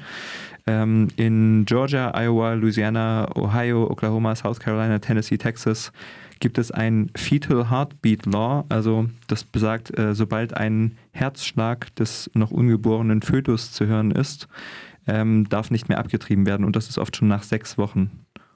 Ähm, 0.66 1.08
in 1.16 1.64
Georgia, 1.64 2.12
Iowa, 2.14 2.54
Louisiana, 2.54 3.28
Ohio, 3.36 3.90
Oklahoma, 3.90 4.34
South 4.34 4.60
Carolina, 4.60 4.98
Tennessee, 4.98 5.38
Texas 5.38 5.92
gibt 6.40 6.58
es 6.58 6.70
ein 6.70 7.10
Fetal 7.16 7.70
Heartbeat 7.70 8.26
Law, 8.26 8.64
also 8.68 9.08
das 9.26 9.44
besagt, 9.44 9.96
äh, 9.98 10.14
sobald 10.14 10.54
ein 10.54 10.96
Herzschlag 11.12 11.94
des 11.96 12.30
noch 12.34 12.50
ungeborenen 12.50 13.22
Fötus 13.22 13.72
zu 13.72 13.86
hören 13.86 14.10
ist, 14.10 14.48
ähm, 15.06 15.48
darf 15.48 15.70
nicht 15.70 15.88
mehr 15.88 15.98
abgetrieben 15.98 16.46
werden 16.46 16.66
und 16.66 16.76
das 16.76 16.88
ist 16.88 16.98
oft 16.98 17.16
schon 17.16 17.28
nach 17.28 17.42
sechs 17.42 17.78
Wochen. 17.78 18.10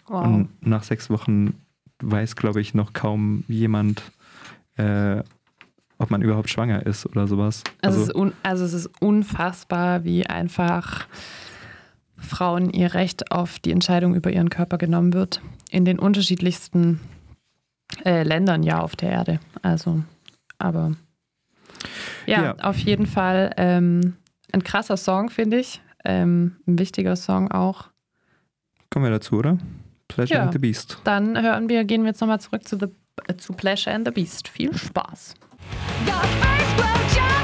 Wow. 0.08 0.26
Und 0.26 0.66
nach 0.66 0.82
sechs 0.82 1.08
Wochen 1.08 1.54
weiß, 2.02 2.36
glaube 2.36 2.60
ich, 2.60 2.74
noch 2.74 2.92
kaum 2.92 3.44
jemand, 3.48 4.02
äh, 4.76 5.22
ob 6.00 6.10
man 6.10 6.22
überhaupt 6.22 6.48
schwanger 6.48 6.84
ist 6.86 7.04
oder 7.06 7.28
sowas. 7.28 7.62
Also, 7.82 8.00
also, 8.00 8.24
es, 8.24 8.32
also 8.42 8.64
es 8.64 8.72
ist 8.72 8.90
unfassbar, 9.00 10.02
wie 10.02 10.26
einfach 10.26 11.06
Frauen 12.16 12.70
ihr 12.70 12.94
Recht 12.94 13.30
auf 13.30 13.58
die 13.58 13.70
Entscheidung 13.70 14.14
über 14.14 14.30
ihren 14.32 14.48
Körper 14.48 14.78
genommen 14.78 15.12
wird. 15.12 15.42
In 15.70 15.84
den 15.84 15.98
unterschiedlichsten 15.98 17.00
äh, 18.04 18.22
Ländern 18.22 18.62
ja 18.62 18.80
auf 18.80 18.96
der 18.96 19.10
Erde. 19.10 19.40
Also, 19.60 20.02
aber 20.58 20.92
ja, 22.26 22.44
ja. 22.44 22.54
auf 22.62 22.78
jeden 22.78 23.06
Fall 23.06 23.52
ähm, 23.58 24.14
ein 24.52 24.64
krasser 24.64 24.96
Song, 24.96 25.28
finde 25.28 25.58
ich. 25.58 25.82
Ähm, 26.02 26.56
ein 26.66 26.78
wichtiger 26.78 27.14
Song 27.14 27.50
auch. 27.50 27.90
Kommen 28.88 29.04
wir 29.04 29.10
dazu, 29.10 29.36
oder? 29.36 29.58
Pleasure 30.08 30.38
ja. 30.38 30.44
and 30.44 30.52
the 30.54 30.58
Beast. 30.58 30.98
Dann 31.04 31.40
hören 31.40 31.68
wir, 31.68 31.84
gehen 31.84 32.02
wir 32.02 32.08
jetzt 32.08 32.22
nochmal 32.22 32.40
zurück 32.40 32.66
zu, 32.66 32.78
the, 32.78 32.86
äh, 33.28 33.36
zu 33.36 33.52
Pleasure 33.52 33.94
and 33.94 34.06
the 34.06 34.12
Beast. 34.12 34.48
Viel 34.48 34.74
Spaß. 34.74 35.34
Your 36.06 36.22
first 36.40 36.70
blowjob. 36.76 37.39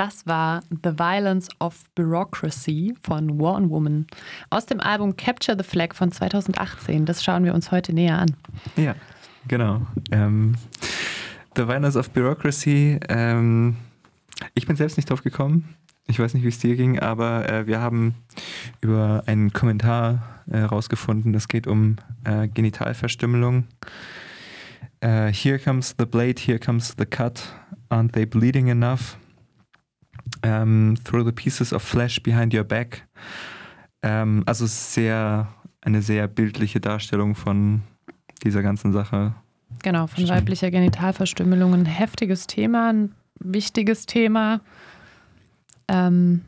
Das 0.00 0.26
war 0.26 0.62
The 0.70 0.92
Violence 0.98 1.46
of 1.58 1.84
Bureaucracy 1.94 2.94
von 3.02 3.38
War 3.38 3.56
and 3.56 3.68
Woman 3.68 4.06
aus 4.48 4.64
dem 4.64 4.80
Album 4.80 5.14
Capture 5.14 5.54
the 5.58 5.62
Flag 5.62 5.94
von 5.94 6.10
2018. 6.10 7.04
Das 7.04 7.22
schauen 7.22 7.44
wir 7.44 7.52
uns 7.52 7.70
heute 7.70 7.92
näher 7.92 8.18
an. 8.18 8.34
Ja, 8.76 8.94
genau. 9.46 9.82
Ähm, 10.10 10.54
the 11.54 11.68
Violence 11.68 11.96
of 11.96 12.08
Bureaucracy. 12.12 12.98
Ähm, 13.10 13.76
ich 14.54 14.66
bin 14.66 14.74
selbst 14.74 14.96
nicht 14.96 15.10
drauf 15.10 15.22
gekommen. 15.22 15.74
Ich 16.06 16.18
weiß 16.18 16.32
nicht, 16.32 16.44
wie 16.44 16.48
es 16.48 16.58
dir 16.58 16.76
ging, 16.76 16.98
aber 16.98 17.46
äh, 17.46 17.66
wir 17.66 17.80
haben 17.80 18.14
über 18.80 19.24
einen 19.26 19.52
Kommentar 19.52 20.40
herausgefunden, 20.50 21.34
äh, 21.34 21.36
es 21.36 21.46
geht 21.46 21.66
um 21.66 21.96
äh, 22.24 22.48
Genitalverstümmelung. 22.48 23.64
Uh, 25.04 25.30
here 25.30 25.58
comes 25.58 25.94
the 25.98 26.06
blade, 26.06 26.40
here 26.40 26.58
comes 26.58 26.94
the 26.96 27.04
cut. 27.04 27.52
Aren't 27.90 28.12
they 28.12 28.24
bleeding 28.24 28.68
enough? 28.68 29.18
Ähm, 30.42 30.96
Throw 31.04 31.24
the 31.24 31.32
Pieces 31.32 31.72
of 31.72 31.82
Flesh 31.82 32.22
Behind 32.22 32.54
Your 32.54 32.64
Back. 32.64 33.06
Ähm, 34.02 34.42
also 34.46 34.66
sehr, 34.66 35.48
eine 35.80 36.02
sehr 36.02 36.28
bildliche 36.28 36.80
Darstellung 36.80 37.34
von 37.34 37.82
dieser 38.42 38.62
ganzen 38.62 38.92
Sache. 38.92 39.34
Genau, 39.82 40.06
von 40.06 40.28
weiblicher 40.28 40.70
Genitalverstümmelung. 40.70 41.74
Ein 41.74 41.86
heftiges 41.86 42.46
Thema, 42.46 42.92
ein 42.92 43.14
wichtiges 43.38 44.06
Thema. 44.06 44.60
Ähm, 45.88 46.42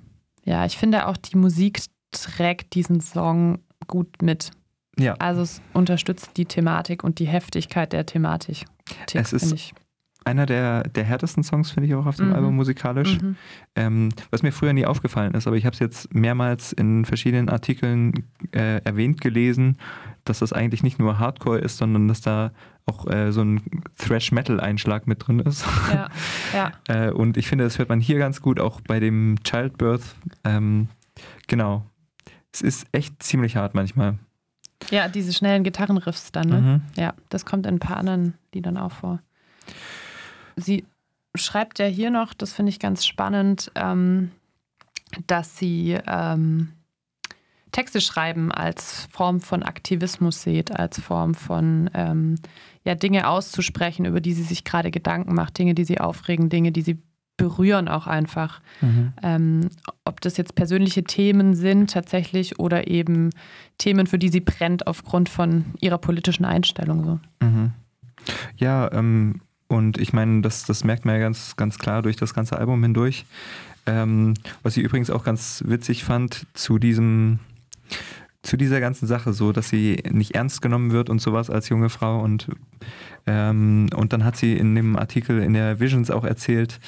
ja, 0.44 0.66
ich 0.66 0.76
finde 0.76 1.06
auch, 1.06 1.16
die 1.16 1.36
Musik 1.36 1.82
trägt 2.10 2.74
diesen 2.74 3.00
Song 3.00 3.58
gut 3.86 4.22
mit. 4.22 4.50
Ja. 4.98 5.14
Also 5.14 5.42
es 5.42 5.62
unterstützt 5.72 6.30
die 6.36 6.44
Thematik 6.44 7.02
und 7.04 7.18
die 7.18 7.26
Heftigkeit 7.26 7.92
der 7.92 8.04
Thematik. 8.04 8.64
Es 9.14 9.32
ist 9.32 9.52
ich 9.52 9.72
einer 10.24 10.46
der, 10.46 10.84
der 10.84 11.04
härtesten 11.04 11.42
Songs, 11.42 11.70
finde 11.70 11.88
ich 11.88 11.94
auch 11.94 12.06
auf 12.06 12.16
dem 12.16 12.28
mhm. 12.28 12.34
Album 12.34 12.56
musikalisch. 12.56 13.20
Mhm. 13.20 13.36
Ähm, 13.74 14.08
was 14.30 14.42
mir 14.42 14.52
früher 14.52 14.72
nie 14.72 14.86
aufgefallen 14.86 15.34
ist, 15.34 15.46
aber 15.46 15.56
ich 15.56 15.64
habe 15.64 15.74
es 15.74 15.80
jetzt 15.80 16.14
mehrmals 16.14 16.72
in 16.72 17.04
verschiedenen 17.04 17.48
Artikeln 17.48 18.26
äh, 18.52 18.82
erwähnt 18.84 19.20
gelesen, 19.20 19.78
dass 20.24 20.38
das 20.38 20.52
eigentlich 20.52 20.82
nicht 20.82 20.98
nur 20.98 21.18
Hardcore 21.18 21.58
ist, 21.58 21.78
sondern 21.78 22.08
dass 22.08 22.20
da 22.20 22.52
auch 22.86 23.06
äh, 23.06 23.32
so 23.32 23.42
ein 23.42 23.62
Thrash-Metal-Einschlag 23.98 25.06
mit 25.06 25.26
drin 25.26 25.40
ist. 25.40 25.64
Ja, 25.92 26.08
ja. 26.88 27.06
äh, 27.06 27.10
und 27.10 27.36
ich 27.36 27.48
finde, 27.48 27.64
das 27.64 27.78
hört 27.78 27.88
man 27.88 28.00
hier 28.00 28.18
ganz 28.18 28.40
gut, 28.40 28.60
auch 28.60 28.80
bei 28.80 29.00
dem 29.00 29.36
Childbirth. 29.44 30.14
Ähm, 30.44 30.88
genau. 31.46 31.84
Es 32.52 32.60
ist 32.60 32.86
echt 32.92 33.22
ziemlich 33.22 33.56
hart 33.56 33.74
manchmal. 33.74 34.18
Ja, 34.90 35.08
diese 35.08 35.32
schnellen 35.32 35.62
Gitarrenriffs 35.62 36.32
dann, 36.32 36.48
ne? 36.48 36.60
Mhm. 36.60 37.00
Ja, 37.00 37.14
das 37.28 37.46
kommt 37.46 37.66
in 37.66 37.76
ein 37.76 37.78
paar 37.78 37.96
anderen 37.96 38.34
Liedern 38.52 38.76
auch 38.76 38.92
vor 38.92 39.20
sie 40.56 40.84
schreibt 41.34 41.78
ja 41.78 41.86
hier 41.86 42.10
noch, 42.10 42.34
das 42.34 42.52
finde 42.52 42.70
ich 42.70 42.78
ganz 42.78 43.06
spannend, 43.06 43.70
ähm, 43.74 44.30
dass 45.26 45.56
sie 45.58 45.98
ähm, 46.06 46.72
Texte 47.70 48.00
schreiben 48.00 48.52
als 48.52 49.08
Form 49.10 49.40
von 49.40 49.62
Aktivismus 49.62 50.42
sieht, 50.42 50.70
als 50.70 51.00
Form 51.00 51.34
von 51.34 51.90
ähm, 51.94 52.36
ja, 52.84 52.94
Dinge 52.94 53.28
auszusprechen, 53.28 54.04
über 54.04 54.20
die 54.20 54.34
sie 54.34 54.42
sich 54.42 54.64
gerade 54.64 54.90
Gedanken 54.90 55.34
macht, 55.34 55.58
Dinge, 55.58 55.74
die 55.74 55.84
sie 55.84 55.98
aufregen, 55.98 56.50
Dinge, 56.50 56.70
die 56.72 56.82
sie 56.82 56.98
berühren 57.38 57.88
auch 57.88 58.06
einfach. 58.06 58.60
Mhm. 58.82 59.12
Ähm, 59.22 59.68
ob 60.04 60.20
das 60.20 60.36
jetzt 60.36 60.54
persönliche 60.54 61.02
Themen 61.02 61.54
sind 61.54 61.90
tatsächlich 61.90 62.58
oder 62.58 62.88
eben 62.88 63.30
Themen, 63.78 64.06
für 64.06 64.18
die 64.18 64.28
sie 64.28 64.40
brennt 64.40 64.86
aufgrund 64.86 65.28
von 65.28 65.64
ihrer 65.80 65.98
politischen 65.98 66.44
Einstellung. 66.44 67.04
So. 67.04 67.20
Mhm. 67.46 67.72
Ja, 68.58 68.92
ähm, 68.92 69.40
und 69.72 69.98
ich 69.98 70.12
meine, 70.12 70.42
das, 70.42 70.64
das 70.64 70.84
merkt 70.84 71.04
man 71.04 71.16
ja 71.16 71.20
ganz, 71.20 71.56
ganz 71.56 71.78
klar 71.78 72.02
durch 72.02 72.16
das 72.16 72.34
ganze 72.34 72.58
Album 72.58 72.82
hindurch. 72.82 73.24
Ähm, 73.86 74.34
was 74.62 74.76
ich 74.76 74.84
übrigens 74.84 75.10
auch 75.10 75.24
ganz 75.24 75.64
witzig 75.66 76.04
fand 76.04 76.46
zu 76.54 76.78
diesem, 76.78 77.40
zu 78.42 78.56
dieser 78.56 78.80
ganzen 78.80 79.06
Sache, 79.06 79.32
so 79.32 79.52
dass 79.52 79.68
sie 79.68 80.02
nicht 80.10 80.34
ernst 80.34 80.62
genommen 80.62 80.92
wird 80.92 81.10
und 81.10 81.20
sowas 81.20 81.50
als 81.50 81.68
junge 81.68 81.88
Frau. 81.88 82.20
Und, 82.20 82.48
ähm, 83.26 83.88
und 83.96 84.12
dann 84.12 84.24
hat 84.24 84.36
sie 84.36 84.56
in 84.56 84.74
dem 84.74 84.96
Artikel 84.96 85.42
in 85.42 85.54
der 85.54 85.80
Visions 85.80 86.10
auch 86.10 86.24
erzählt, 86.24 86.78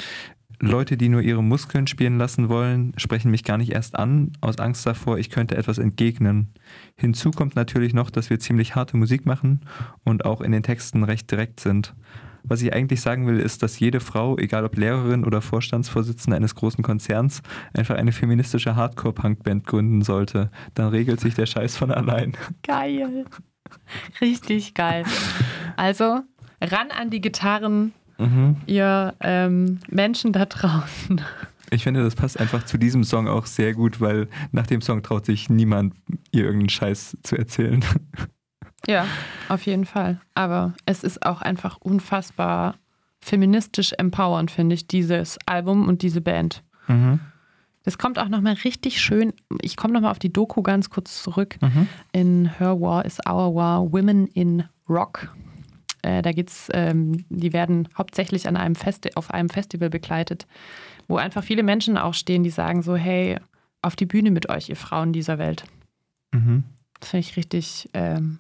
Leute, 0.61 0.97
die 0.97 1.09
nur 1.09 1.21
ihre 1.21 1.43
Muskeln 1.43 1.87
spielen 1.87 2.17
lassen 2.17 2.49
wollen, 2.49 2.93
sprechen 2.97 3.31
mich 3.31 3.45
gar 3.45 3.59
nicht 3.59 3.73
erst 3.73 3.97
an, 3.97 4.33
aus 4.41 4.59
Angst 4.59 4.87
davor, 4.87 5.19
ich 5.19 5.31
könnte 5.31 5.57
etwas 5.57 5.79
entgegnen. 5.79 6.55
Hinzu 6.97 7.33
kommt 7.33 7.57
natürlich 7.57 7.93
noch, 7.93 8.09
dass 8.09 8.31
wir 8.31 8.39
ziemlich 8.39 8.75
harte 8.75 8.97
Musik 8.97 9.27
machen 9.27 9.61
und 10.05 10.25
auch 10.25 10.41
in 10.41 10.53
den 10.53 10.63
Texten 10.63 11.03
recht 11.03 11.31
direkt 11.31 11.61
sind. 11.61 11.95
Was 12.47 12.61
ich 12.61 12.73
eigentlich 12.75 13.01
sagen 13.01 13.27
will, 13.27 13.41
ist, 13.41 13.63
dass 13.63 13.81
jede 13.81 14.01
Frau, 14.01 14.37
egal 14.37 14.65
ob 14.65 14.77
Lehrerin 14.77 15.25
oder 15.25 15.41
Vorstandsvorsitzende 15.41 16.37
eines 16.37 16.55
großen 16.55 16.85
Konzerns, 16.85 17.43
einfach 17.73 17.97
eine 17.97 18.13
feministische 18.13 18.77
Hardcore-Punk-Band 18.77 19.67
gründen 19.67 20.03
sollte. 20.03 20.51
Dann 20.75 20.89
regelt 20.89 21.21
sich 21.21 21.35
der 21.35 21.47
Scheiß 21.47 21.77
von 21.77 21.91
allein. 21.91 22.37
Geil. 22.63 23.25
Richtig 24.21 24.75
geil. 24.75 25.05
Also 25.77 26.21
ran 26.61 26.91
an 26.91 27.11
die 27.11 27.21
Gitarren, 27.21 27.93
mhm. 28.19 28.57
ihr 28.67 29.15
ähm, 29.21 29.81
Menschen 29.89 30.33
da 30.33 30.45
draußen. 30.45 31.21
Ich 31.71 31.83
finde, 31.83 32.05
das 32.05 32.15
passt 32.15 32.39
einfach 32.39 32.65
zu 32.65 32.79
diesem 32.79 33.05
Song 33.05 33.27
auch 33.27 33.47
sehr 33.47 33.73
gut, 33.73 34.01
weil 34.01 34.29
nach 34.53 34.67
dem 34.67 34.81
Song 34.81 35.03
traut 35.03 35.25
sich 35.25 35.49
niemand, 35.49 35.95
ihr 36.31 36.45
irgendeinen 36.45 36.69
Scheiß 36.69 37.17
zu 37.23 37.37
erzählen. 37.37 37.85
Ja, 38.87 39.07
auf 39.49 39.65
jeden 39.67 39.85
Fall. 39.85 40.21
Aber 40.35 40.75
es 40.87 41.05
ist 41.05 41.25
auch 41.25 41.43
einfach 41.43 41.79
unfassbar 41.81 42.77
feministisch 43.21 43.93
empowernd, 43.97 44.51
finde 44.51 44.75
ich, 44.75 44.87
dieses 44.87 45.39
Album 45.47 45.89
und 45.89 46.03
diese 46.03 46.21
Band. 46.21 46.63
Mhm. 46.89 47.21
Das 47.85 47.99
kommt 47.99 48.19
auch 48.19 48.29
nochmal 48.29 48.55
richtig 48.65 49.01
schön. 49.01 49.33
Ich 49.61 49.77
komme 49.77 49.95
nochmal 49.95 50.11
auf 50.11 50.19
die 50.19 50.33
Doku 50.33 50.63
ganz 50.63 50.91
kurz 50.91 51.23
zurück. 51.23 51.57
Mhm. 51.61 51.89
In 52.13 52.59
Her 52.59 52.81
War 52.81 53.05
is 53.05 53.21
Our 53.29 53.55
War, 53.55 53.93
Women 53.93 54.27
in 54.29 54.65
Rock. 54.89 55.35
Äh, 56.03 56.23
da 56.23 56.33
geht's, 56.33 56.69
ähm, 56.73 57.25
die 57.31 57.53
werden 57.53 57.89
hauptsächlich 57.97 58.47
an 58.49 58.57
einem 58.57 58.75
Festi 58.75 59.11
auf 59.15 59.31
einem 59.33 59.49
Festival 59.49 59.91
begleitet, 59.91 60.47
wo 61.09 61.17
einfach 61.17 61.45
viele 61.45 61.63
Menschen 61.63 61.97
auch 61.97 62.15
stehen, 62.15 62.43
die 62.43 62.51
sagen 62.51 62.83
so, 62.83 62.95
hey, 62.95 63.39
auf 63.81 63.97
die 63.97 64.07
Bühne 64.07 64.31
mit 64.31 64.49
euch, 64.49 64.69
ihr 64.69 64.77
Frauen 64.77 65.13
dieser 65.13 65.39
Welt. 65.39 65.65
Mhm. 66.33 66.65
Das 67.01 67.11
finde 67.11 67.27
ich 67.27 67.37
richtig 67.37 67.89
ähm, 67.93 68.39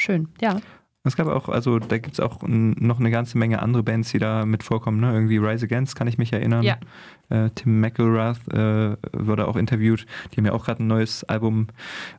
schön, 0.00 0.28
ja. 0.40 0.60
Es 1.02 1.16
gab 1.16 1.28
auch, 1.28 1.48
also 1.48 1.78
da 1.78 1.96
gibt 1.96 2.14
es 2.14 2.20
auch 2.20 2.40
noch 2.42 3.00
eine 3.00 3.10
ganze 3.10 3.38
Menge 3.38 3.62
andere 3.62 3.82
Bands, 3.82 4.10
die 4.10 4.18
da 4.18 4.44
mit 4.44 4.62
vorkommen. 4.62 5.00
Ne? 5.00 5.12
Irgendwie 5.12 5.38
Rise 5.38 5.64
Against 5.64 5.96
kann 5.96 6.06
ich 6.06 6.18
mich 6.18 6.32
erinnern. 6.32 6.62
Ja. 6.62 6.76
Äh, 7.30 7.48
Tim 7.54 7.80
McElrath 7.80 8.40
äh, 8.52 8.96
wurde 9.12 9.48
auch 9.48 9.56
interviewt. 9.56 10.04
Die 10.32 10.36
haben 10.36 10.46
ja 10.46 10.52
auch 10.52 10.64
gerade 10.66 10.82
ein 10.82 10.88
neues 10.88 11.24
Album 11.24 11.68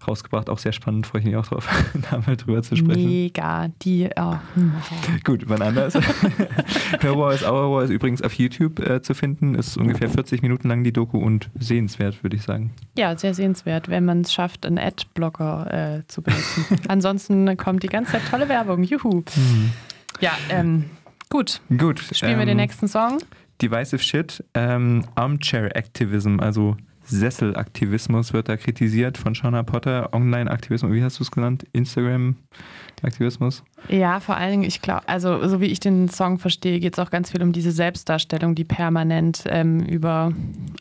rausgebracht. 0.08 0.50
Auch 0.50 0.58
sehr 0.58 0.72
spannend, 0.72 1.06
freue 1.06 1.20
ich 1.20 1.28
mich 1.28 1.36
auch 1.36 1.46
drauf, 1.46 1.70
da 2.10 2.20
mal 2.26 2.38
drüber 2.38 2.63
zu 2.63 2.76
sprechen. 2.76 3.08
Mega, 3.08 3.67
die. 3.84 4.10
Oh. 4.15 4.38
Gut, 5.26 5.44
wann 5.48 5.62
anders. 5.62 5.94
Her 7.02 7.17
War 7.17 7.34
is 7.34 7.44
Our 7.44 7.72
War 7.72 7.84
ist 7.84 7.91
übrigens 7.91 8.22
auf 8.24 8.34
YouTube 8.34 8.80
äh, 8.80 9.02
zu 9.02 9.13
finden. 9.13 9.54
Ist 9.54 9.78
ungefähr 9.78 10.10
40 10.10 10.41
Minuten 10.41 10.70
lang 10.70 10.84
die 10.84 10.94
Doku 10.94 11.20
und 11.20 11.52
sehenswert, 11.60 12.24
würde 12.24 12.38
ich 12.38 12.44
sagen. 12.44 12.72
Ja, 12.98 13.15
sehr 13.17 13.34
sehenswert, 13.34 13.89
wenn 13.89 14.06
man 14.06 14.22
es 14.22 14.34
schafft, 14.34 14.65
einen 14.65 14.80
Adblocker 14.80 16.00
äh, 16.00 16.08
zu 16.08 16.22
benutzen. 16.22 16.65
Ansonsten 16.88 17.58
kommt 17.58 17.84
die 17.84 17.89
ganze 17.89 18.13
Zeit 18.13 18.22
tolle 18.30 18.50
Werbung. 18.50 18.71
Juhu. 18.80 19.24
Mhm. 19.36 19.72
Ja, 20.20 20.32
ähm, 20.50 20.90
gut. 21.30 21.62
Gut. 21.76 22.00
Spielen 22.14 22.34
ähm, 22.34 22.40
wir 22.40 22.46
den 22.46 22.52
ähm, 22.52 22.58
nächsten 22.58 22.88
Song. 22.88 23.20
Divisive 23.62 24.02
Shit, 24.02 24.44
ähm, 24.54 25.06
Armchair 25.16 25.76
Activism, 25.76 26.40
also 26.40 26.78
Sesselaktivismus 27.04 28.34
wird 28.34 28.50
da 28.50 28.58
kritisiert 28.58 29.18
von 29.18 29.36
Shauna 29.36 29.64
Potter, 29.64 30.14
Online-Aktivismus, 30.14 30.92
wie 30.92 31.04
hast 31.04 31.20
du 31.20 31.24
es 31.24 31.32
genannt? 31.32 31.66
Instagram-Aktivismus? 31.74 33.64
Ja, 33.90 34.20
vor 34.20 34.38
allen 34.38 34.52
Dingen, 34.52 34.64
ich 34.64 34.82
glaube, 34.82 35.08
also 35.08 35.48
so 35.48 35.60
wie 35.60 35.66
ich 35.66 35.80
den 35.80 36.10
Song 36.10 36.38
verstehe, 36.38 36.80
geht 36.80 36.94
es 36.94 37.00
auch 37.00 37.10
ganz 37.10 37.32
viel 37.32 37.42
um 37.42 37.52
diese 37.52 37.72
Selbstdarstellung, 37.72 38.56
die 38.56 38.64
permanent 38.64 39.44
ähm, 39.48 39.80
über 39.82 40.32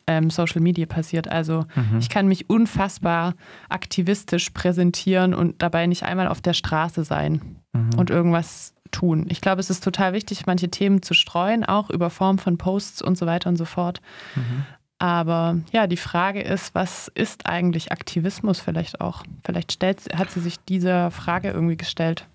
ähm, 0.07 0.29
Social 0.29 0.61
Media 0.61 0.85
passiert. 0.85 1.27
Also 1.27 1.65
mhm. 1.75 1.97
ich 1.99 2.09
kann 2.09 2.27
mich 2.27 2.49
unfassbar 2.49 3.33
aktivistisch 3.69 4.51
präsentieren 4.51 5.33
und 5.33 5.61
dabei 5.61 5.87
nicht 5.87 6.03
einmal 6.03 6.27
auf 6.27 6.41
der 6.41 6.53
Straße 6.53 7.03
sein 7.03 7.41
mhm. 7.73 7.97
und 7.97 8.09
irgendwas 8.09 8.75
tun. 8.91 9.25
Ich 9.29 9.41
glaube, 9.41 9.61
es 9.61 9.69
ist 9.69 9.83
total 9.83 10.13
wichtig, 10.13 10.45
manche 10.45 10.69
Themen 10.69 11.01
zu 11.01 11.13
streuen, 11.13 11.65
auch 11.65 11.89
über 11.89 12.09
Form 12.09 12.37
von 12.37 12.57
Posts 12.57 13.01
und 13.01 13.17
so 13.17 13.25
weiter 13.25 13.49
und 13.49 13.55
so 13.55 13.65
fort. 13.65 14.01
Mhm. 14.35 14.65
Aber 15.01 15.59
ja, 15.71 15.87
die 15.87 15.97
Frage 15.97 16.41
ist, 16.41 16.75
was 16.75 17.07
ist 17.15 17.47
eigentlich 17.47 17.91
Aktivismus 17.91 18.59
vielleicht 18.59 19.01
auch? 19.01 19.23
Vielleicht 19.43 19.71
stellt, 19.71 20.15
hat 20.15 20.29
sie 20.29 20.41
sich 20.41 20.59
dieser 20.59 21.09
Frage 21.09 21.49
irgendwie 21.49 21.75
gestellt. 21.75 22.27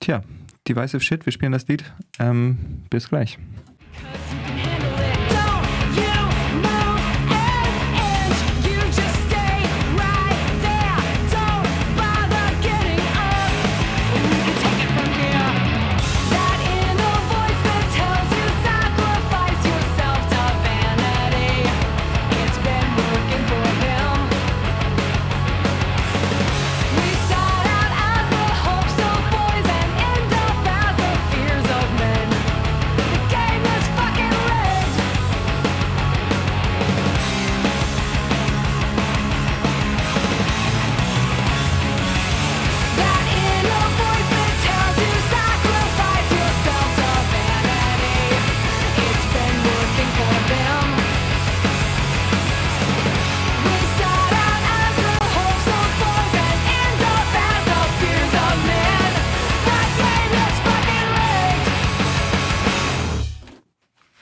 Tja, 0.00 0.22
Divisive 0.66 1.00
Shit, 1.00 1.24
wir 1.24 1.32
spielen 1.32 1.52
das 1.52 1.68
Lied. 1.68 1.84
Ähm, 2.18 2.82
bis 2.90 3.08
gleich. 3.08 3.38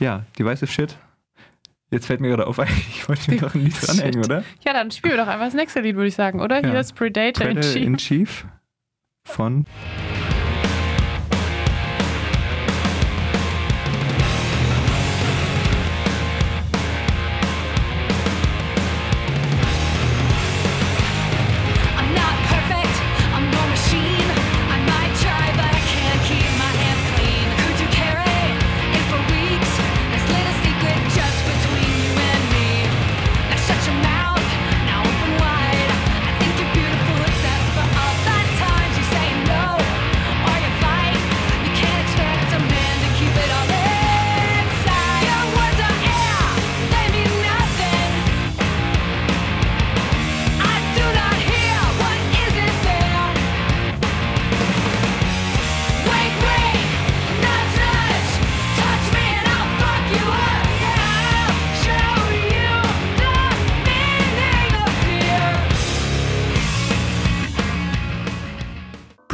Ja, 0.06 0.22
Divisive 0.38 0.70
Shit. 0.70 0.96
Jetzt 1.90 2.06
fällt 2.06 2.20
mir 2.20 2.28
gerade 2.28 2.46
auf, 2.46 2.58
ich 2.90 3.08
wollte 3.08 3.28
mir 3.28 3.40
doch 3.40 3.56
ein 3.56 3.64
Lied 3.64 3.74
dranhängen, 3.84 4.24
oder? 4.24 4.44
Ja, 4.64 4.72
dann 4.72 4.92
spielen 4.92 5.14
wir 5.14 5.24
doch 5.24 5.26
einfach 5.26 5.46
das 5.46 5.54
nächste 5.54 5.80
Lied, 5.80 5.96
würde 5.96 6.06
ich 6.06 6.14
sagen, 6.14 6.40
oder? 6.40 6.62
Ja. 6.62 6.70
Hier 6.70 6.78
ist 6.78 6.94
Predator, 6.94 7.44
Predator 7.44 7.72
in 7.72 7.72
Chief. 7.72 7.86
In 7.86 7.96
Chief 7.96 8.46
von 9.24 9.66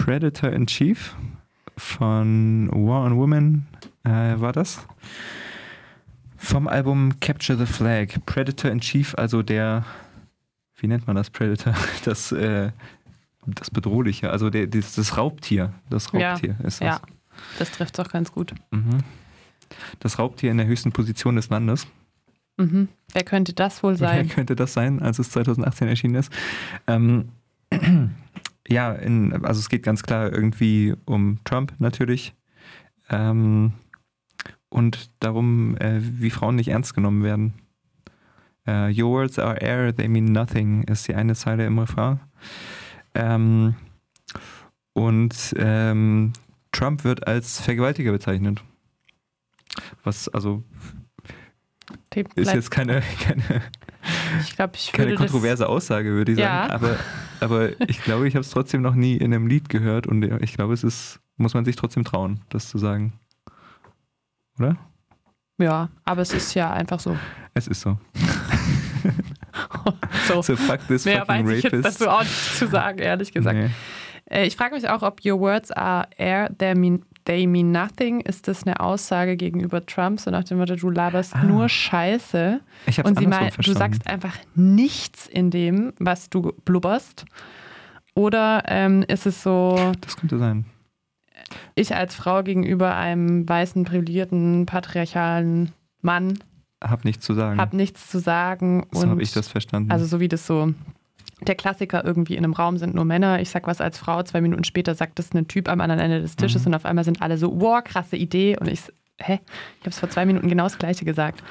Predator 0.03 0.51
in 0.51 0.67
Chief 0.67 1.15
von 1.77 2.69
War 2.73 3.05
on 3.05 3.17
Women 3.17 3.69
äh, 4.03 4.11
war 4.11 4.53
das. 4.53 4.85
Vom 6.37 6.67
Album 6.67 7.21
Capture 7.21 7.57
the 7.57 7.73
Flag. 7.73 8.09
Predator 8.27 8.73
in 8.73 8.81
Chief, 8.81 9.15
also 9.17 9.45
der, 9.45 9.85
wie 10.79 10.89
nennt 10.89 11.07
man 11.07 11.15
das 11.15 11.31
Predator? 11.31 11.75
Das, 12.05 12.33
äh, 12.33 12.73
das 13.47 13.71
Bedrohliche, 13.71 14.31
also 14.31 14.51
der, 14.51 14.67
das, 14.67 14.97
das 14.97 15.17
Raubtier. 15.17 15.73
Das 15.89 16.13
Raubtier 16.13 16.57
ja, 16.59 16.67
ist 16.67 16.81
das. 16.81 16.97
Ja, 16.97 17.01
das 17.61 17.71
trifft 17.71 17.97
es 17.97 18.05
auch 18.05 18.11
ganz 18.11 18.33
gut. 18.33 18.55
Mhm. 18.73 19.05
Das 20.01 20.19
Raubtier 20.19 20.51
in 20.51 20.57
der 20.57 20.67
höchsten 20.67 20.91
Position 20.91 21.37
des 21.37 21.49
Landes. 21.49 21.87
Mhm. 22.57 22.89
Wer 23.13 23.23
könnte 23.23 23.53
das 23.53 23.85
wohl 23.85 23.97
sein? 23.97 24.27
Wer 24.27 24.35
könnte 24.35 24.57
das 24.57 24.73
sein, 24.73 25.01
als 25.01 25.21
es 25.21 25.31
2018 25.31 25.87
erschienen 25.87 26.17
ist? 26.17 26.33
Ähm, 26.89 27.29
ja, 28.69 28.93
in, 28.93 29.45
also 29.45 29.61
es 29.61 29.69
geht 29.69 29.83
ganz 29.83 30.03
klar 30.03 30.33
irgendwie 30.33 30.95
um 31.05 31.39
Trump 31.45 31.75
natürlich. 31.79 32.35
Ähm, 33.11 33.73
und 34.69 35.11
darum, 35.21 35.77
äh, 35.79 36.01
wie 36.01 36.31
Frauen 36.31 36.57
nicht 36.57 36.69
ernst 36.69 36.95
genommen 36.95 37.23
werden. 37.23 37.55
Uh, 38.67 38.89
Your 38.89 39.11
words 39.11 39.39
are 39.41 39.61
air, 39.61 39.95
they 39.95 40.09
mean 40.09 40.27
nothing, 40.27 40.85
ist 40.85 41.09
die 41.09 41.15
eine 41.17 41.35
Zeile 41.35 41.67
im 41.67 41.79
Refrain. 41.81 42.21
Ähm, 43.15 43.75
und 44.93 45.55
ähm, 45.57 46.33
Trump 46.71 47.03
wird 47.05 47.27
als 47.27 47.61
Vergewaltiger 47.61 48.13
bezeichnet. 48.13 48.63
Was 50.05 50.29
also 50.29 50.63
ist 52.35 52.55
jetzt 52.55 52.71
keine, 52.71 53.03
keine, 53.21 53.63
ich 54.41 54.57
glaub, 54.57 54.75
ich 54.75 54.93
keine 54.93 55.15
kontroverse 55.15 55.69
Aussage, 55.69 56.11
würde 56.11 56.33
ich 56.33 56.39
sagen. 56.39 56.69
Ja. 56.69 56.75
Aber, 56.75 56.97
aber 57.41 57.81
ich 57.89 58.03
glaube, 58.03 58.29
ich 58.29 58.35
habe 58.35 58.43
es 58.43 58.51
trotzdem 58.51 58.83
noch 58.83 58.95
nie 58.95 59.17
in 59.17 59.33
einem 59.33 59.47
Lied 59.47 59.69
gehört 59.69 60.07
und 60.07 60.23
ich 60.43 60.55
glaube, 60.55 60.75
es 60.75 60.85
ist, 60.85 61.21
muss 61.37 61.55
man 61.55 61.65
sich 61.65 61.77
trotzdem 61.77 62.05
trauen, 62.05 62.41
das 62.49 62.69
zu 62.69 62.79
sagen. 62.79 63.13
Oder? 64.59 64.77
Ja, 65.59 65.91
aber 66.05 66.23
es 66.23 66.33
ist 66.33 66.55
ja 66.55 66.73
einfach 66.73 67.01
so. 67.01 67.17
Es 67.55 67.69
ist 67.69 67.81
so. 67.81 67.99
so. 70.27 70.43
so 70.43 70.57
fuck 70.57 70.87
this 70.89 71.05
Mehr 71.05 71.27
fucking 71.27 71.47
weiß 71.47 71.59
ich 71.59 71.65
rapist. 71.65 71.85
jetzt 71.85 72.01
dazu 72.01 72.11
auch 72.11 72.23
nicht 72.23 72.57
zu 72.57 72.67
sagen, 72.69 72.99
ehrlich 72.99 73.33
gesagt. 73.33 73.57
Nee. 73.57 73.71
Äh, 74.31 74.47
ich 74.47 74.57
frage 74.57 74.75
mich 74.75 74.89
auch, 74.89 75.03
ob 75.03 75.25
Your 75.25 75.41
words 75.41 75.71
are 75.71 76.09
air, 76.17 76.51
they 76.59 76.75
mean, 76.75 77.05
they 77.25 77.47
mean 77.47 77.73
nothing. 77.73 78.21
Ist 78.21 78.49
das 78.49 78.65
eine 78.65 78.81
Aussage 78.81 79.37
gegenüber 79.37 79.85
Trump, 79.85 80.21
so 80.21 80.31
nach 80.31 80.45
dem 80.45 80.59
Motto, 80.59 80.77
du 80.77 80.91
laberst 80.91 81.35
ah. 81.35 81.45
nur 81.45 81.69
Scheiße. 81.69 82.61
Ich 82.87 82.99
hab's 82.99 83.09
und 83.09 83.19
sie 83.19 83.27
meint, 83.27 83.57
du 83.67 83.73
sagst 83.73 84.07
einfach 84.07 84.37
nichts 84.55 85.27
in 85.27 85.51
dem, 85.51 85.93
was 85.99 86.31
du 86.31 86.53
blubberst. 86.65 87.25
Oder 88.15 88.65
ähm, 88.67 89.05
ist 89.09 89.27
es 89.27 89.43
so. 89.43 89.93
Das 90.01 90.17
könnte 90.17 90.39
sein. 90.39 90.67
Ich 91.75 91.95
als 91.95 92.15
Frau 92.15 92.43
gegenüber 92.43 92.97
einem 92.97 93.49
weißen, 93.49 93.85
privilegierten, 93.85 94.67
patriarchalen 94.67 95.73
Mann. 96.01 96.39
Hab 96.83 97.05
nichts 97.05 97.25
zu 97.25 97.35
sagen. 97.35 97.59
Hab 97.61 97.73
nichts 97.73 98.09
zu 98.09 98.19
sagen. 98.19 98.87
So 98.93 99.09
habe 99.09 99.23
ich 99.23 99.33
das 99.33 99.49
verstanden. 99.49 99.91
Also 99.91 100.05
so 100.05 100.21
wie 100.21 100.29
das 100.29 100.47
so 100.47 100.75
der 101.47 101.55
Klassiker 101.55 102.05
irgendwie 102.05 102.35
in 102.37 102.45
einem 102.45 102.53
Raum 102.53 102.79
sind 102.79 102.95
nur 102.95 103.05
Männer. 103.05 103.41
Ich 103.41 103.51
sag 103.51 103.67
was 103.67 103.81
als 103.81 103.99
Frau, 103.99 104.23
zwei 104.23 104.41
Minuten 104.41 104.65
später 104.65 104.95
sagt 104.95 105.19
das 105.19 105.33
ein 105.33 105.49
Typ 105.49 105.69
am 105.69 105.81
anderen 105.81 106.01
Ende 106.01 106.21
des 106.21 106.37
Tisches 106.37 106.63
mhm. 106.63 106.69
und 106.69 106.75
auf 106.75 106.85
einmal 106.85 107.05
sind 107.05 107.23
alle 107.23 107.39
so, 107.39 107.61
wow, 107.61 107.83
krasse 107.83 108.17
Idee. 108.17 108.57
Und 108.59 108.69
ich, 108.69 108.83
hä? 109.19 109.41
Ich 109.45 109.81
habe 109.81 109.91
es 109.91 109.99
vor 109.99 110.11
zwei 110.11 110.27
Minuten 110.27 110.49
genau 110.49 110.65
das 110.65 110.79
Gleiche 110.79 111.05
gesagt. 111.05 111.43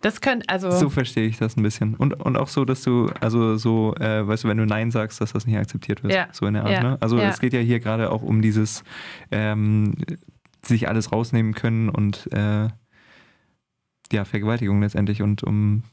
Das 0.00 0.20
könnte, 0.20 0.46
also. 0.50 0.70
So 0.70 0.90
verstehe 0.90 1.26
ich 1.26 1.38
das 1.38 1.56
ein 1.56 1.62
bisschen. 1.62 1.94
Und, 1.94 2.12
und 2.12 2.36
auch 2.36 2.48
so, 2.48 2.66
dass 2.66 2.82
du, 2.82 3.10
also 3.20 3.56
so, 3.56 3.94
äh, 3.96 4.26
weißt 4.28 4.44
du, 4.44 4.48
wenn 4.48 4.58
du 4.58 4.66
Nein 4.66 4.90
sagst, 4.90 5.20
dass 5.22 5.32
das 5.32 5.46
nicht 5.46 5.56
akzeptiert 5.56 6.02
wird. 6.02 6.12
Ja. 6.12 6.28
So 6.30 6.46
in 6.46 6.54
der 6.54 6.64
Art, 6.64 6.72
ja. 6.72 6.82
ne? 6.82 6.98
Also 7.00 7.18
ja. 7.18 7.30
es 7.30 7.40
geht 7.40 7.54
ja 7.54 7.60
hier 7.60 7.80
gerade 7.80 8.10
auch 8.12 8.22
um 8.22 8.42
dieses 8.42 8.84
ähm, 9.30 9.94
sich 10.60 10.88
alles 10.88 11.10
rausnehmen 11.10 11.54
können 11.54 11.88
und 11.88 12.30
äh, 12.32 12.68
ja, 14.12 14.24
Vergewaltigung 14.24 14.82
letztendlich 14.82 15.22
und 15.22 15.42
um 15.42 15.84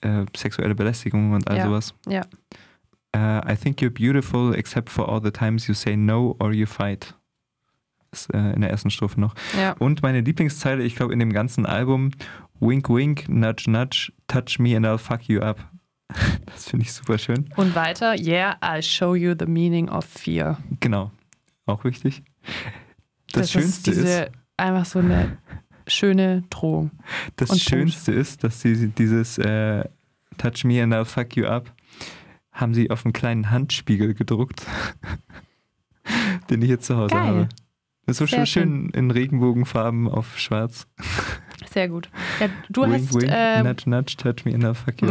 äh, 0.00 0.24
sexuelle 0.36 0.74
Belästigung 0.74 1.32
und 1.32 1.48
all 1.48 1.58
ja. 1.58 1.66
sowas. 1.66 1.94
Ja. 2.08 2.22
Uh, 3.14 3.40
I 3.44 3.56
think 3.56 3.80
you're 3.80 3.90
beautiful 3.90 4.54
except 4.54 4.88
for 4.88 5.08
all 5.08 5.20
the 5.20 5.32
times 5.32 5.66
you 5.66 5.74
say 5.74 5.96
no 5.96 6.36
or 6.38 6.52
you 6.52 6.66
fight. 6.66 7.14
Ist 8.12 8.32
äh, 8.32 8.52
in 8.52 8.60
der 8.60 8.70
ersten 8.70 8.90
Strophe 8.90 9.20
noch. 9.20 9.34
Ja. 9.56 9.72
Und 9.78 10.02
meine 10.02 10.20
Lieblingszeile, 10.20 10.82
ich 10.82 10.96
glaube, 10.96 11.12
in 11.12 11.18
dem 11.18 11.32
ganzen 11.32 11.66
Album, 11.66 12.10
Wink, 12.60 12.88
wink, 12.88 13.28
nudge, 13.28 13.70
nudge, 13.70 14.12
touch 14.28 14.58
me 14.58 14.76
and 14.76 14.84
I'll 14.86 14.98
fuck 14.98 15.28
you 15.28 15.40
up. 15.40 15.58
Das 16.46 16.68
finde 16.68 16.84
ich 16.84 16.92
super 16.92 17.18
schön. 17.18 17.48
Und 17.56 17.74
weiter, 17.74 18.18
yeah, 18.18 18.56
I'll 18.60 18.82
show 18.82 19.14
you 19.14 19.34
the 19.38 19.46
meaning 19.46 19.88
of 19.88 20.04
fear. 20.04 20.58
Genau, 20.80 21.12
auch 21.66 21.84
wichtig. 21.84 22.22
Das, 23.32 23.42
das 23.42 23.52
Schönste 23.52 23.90
ist, 23.90 24.00
diese, 24.00 24.22
ist 24.24 24.32
einfach 24.56 24.84
so 24.84 24.98
eine 24.98 25.38
schöne 25.86 26.42
Drohung. 26.50 26.90
Das 27.36 27.58
Schönste 27.60 28.12
Punkt. 28.12 28.28
ist, 28.28 28.44
dass 28.44 28.60
sie 28.60 28.88
dieses 28.88 29.38
äh, 29.38 29.84
Touch 30.38 30.64
me 30.64 30.82
and 30.82 30.92
I'll 30.92 31.04
fuck 31.04 31.36
you 31.36 31.46
up 31.46 31.72
haben 32.60 32.74
sie 32.74 32.90
auf 32.90 33.04
einen 33.04 33.12
kleinen 33.12 33.50
Handspiegel 33.50 34.14
gedruckt, 34.14 34.66
den 36.50 36.62
ich 36.62 36.68
jetzt 36.68 36.86
zu 36.86 36.96
Hause 36.96 37.14
Geil. 37.14 37.26
habe. 37.26 37.48
Das 38.06 38.14
ist 38.14 38.18
so 38.18 38.26
schön, 38.26 38.46
schön 38.46 38.90
in 38.90 39.10
Regenbogenfarben 39.10 40.08
auf 40.08 40.38
schwarz. 40.38 40.88
Sehr 41.70 41.88
gut. 41.88 42.10
Ja, 42.40 42.48
du 42.68 42.82
wink, 42.82 42.94
hast. 42.94 43.14
Wink, 43.14 43.30
äh, 43.30 43.62
nudge, 43.62 43.88
nudge, 43.88 44.16
touch 44.16 44.44
me 44.44 44.50
in 44.50 44.60
the 44.60 44.74
fuck 44.74 45.00
you 45.00 45.08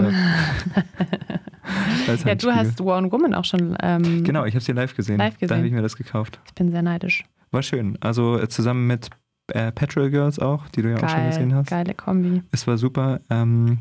ja, 2.26 2.36
du 2.36 2.52
hast 2.52 2.82
One 2.82 3.12
Woman 3.12 3.34
auch 3.34 3.46
schon. 3.46 3.78
Ähm, 3.82 4.24
genau, 4.24 4.46
ich 4.46 4.56
habe 4.56 4.64
sie 4.64 4.72
live 4.72 4.96
gesehen. 4.96 5.18
live 5.18 5.36
gesehen. 5.36 5.48
Da 5.50 5.56
habe 5.56 5.68
ich 5.68 5.74
mir 5.74 5.82
das 5.82 5.96
gekauft. 5.96 6.40
Ich 6.48 6.54
bin 6.56 6.72
sehr 6.72 6.82
neidisch. 6.82 7.24
War 7.52 7.64
schön. 7.64 7.98
Also 8.02 8.38
äh, 8.40 8.50
zusammen 8.50 8.88
mit 8.88 9.10
äh, 9.54 9.72
Petrol 9.72 10.10
Girls 10.10 10.40
auch, 10.40 10.68
die 10.70 10.82
du 10.82 10.90
ja 10.90 10.96
Geil, 10.96 11.06
auch 11.06 11.10
schon 11.10 11.26
gesehen 11.28 11.56
hast. 11.56 11.70
Geile 11.70 11.94
Kombi. 11.94 12.44
Es 12.52 12.68
war 12.68 12.78
super. 12.78 13.22
Ähm, 13.30 13.80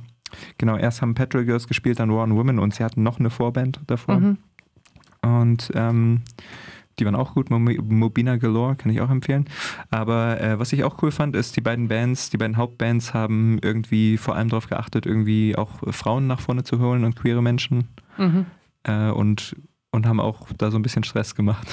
Genau, 0.59 0.77
erst 0.77 1.03
haben 1.03 1.15
Petrol 1.15 1.45
Girls 1.45 1.69
gespielt, 1.69 2.01
dann 2.01 2.13
War 2.13 2.25
on 2.25 2.37
Women 2.37 2.59
und 2.59 2.75
sie 2.75 2.85
hatten 2.85 3.03
noch 3.03 3.19
eine 3.19 3.31
Vorband 3.31 3.81
davor. 3.87 4.21
Mhm. 4.21 4.39
Und 5.23 5.71
ähm, 5.75 6.23
die 6.99 7.05
waren 7.05 7.15
auch 7.15 7.35
gut. 7.35 7.51
Mobina 7.51 8.37
Galore 8.37 8.77
kann 8.77 8.91
ich 8.91 9.01
auch 9.01 9.11
empfehlen. 9.11 9.47
Aber 9.91 10.41
äh, 10.41 10.59
was 10.59 10.73
ich 10.73 10.85
auch 10.85 11.03
cool 11.03 11.11
fand, 11.11 11.37
ist, 11.37 11.57
die 11.57 11.61
beiden 11.61 11.89
Bands, 11.89 12.31
die 12.31 12.37
beiden 12.37 12.57
Hauptbands 12.57 13.15
haben 13.15 13.59
irgendwie 13.63 14.17
vor 14.17 14.35
allem 14.35 14.49
darauf 14.49 14.69
geachtet, 14.69 15.07
irgendwie 15.07 15.57
auch 15.57 15.79
Frauen 15.93 16.27
nach 16.27 16.41
vorne 16.41 16.65
zu 16.65 16.81
holen 16.81 17.05
und 17.05 17.17
queere 17.17 17.43
Menschen. 17.43 17.89
Mhm. 18.17 18.47
Äh, 18.83 19.11
und, 19.11 19.57
und 19.91 20.07
haben 20.07 20.21
auch 20.21 20.49
da 20.57 20.71
so 20.71 20.79
ein 20.79 20.83
bisschen 20.83 21.05
Stress 21.05 21.35
gemacht. 21.35 21.69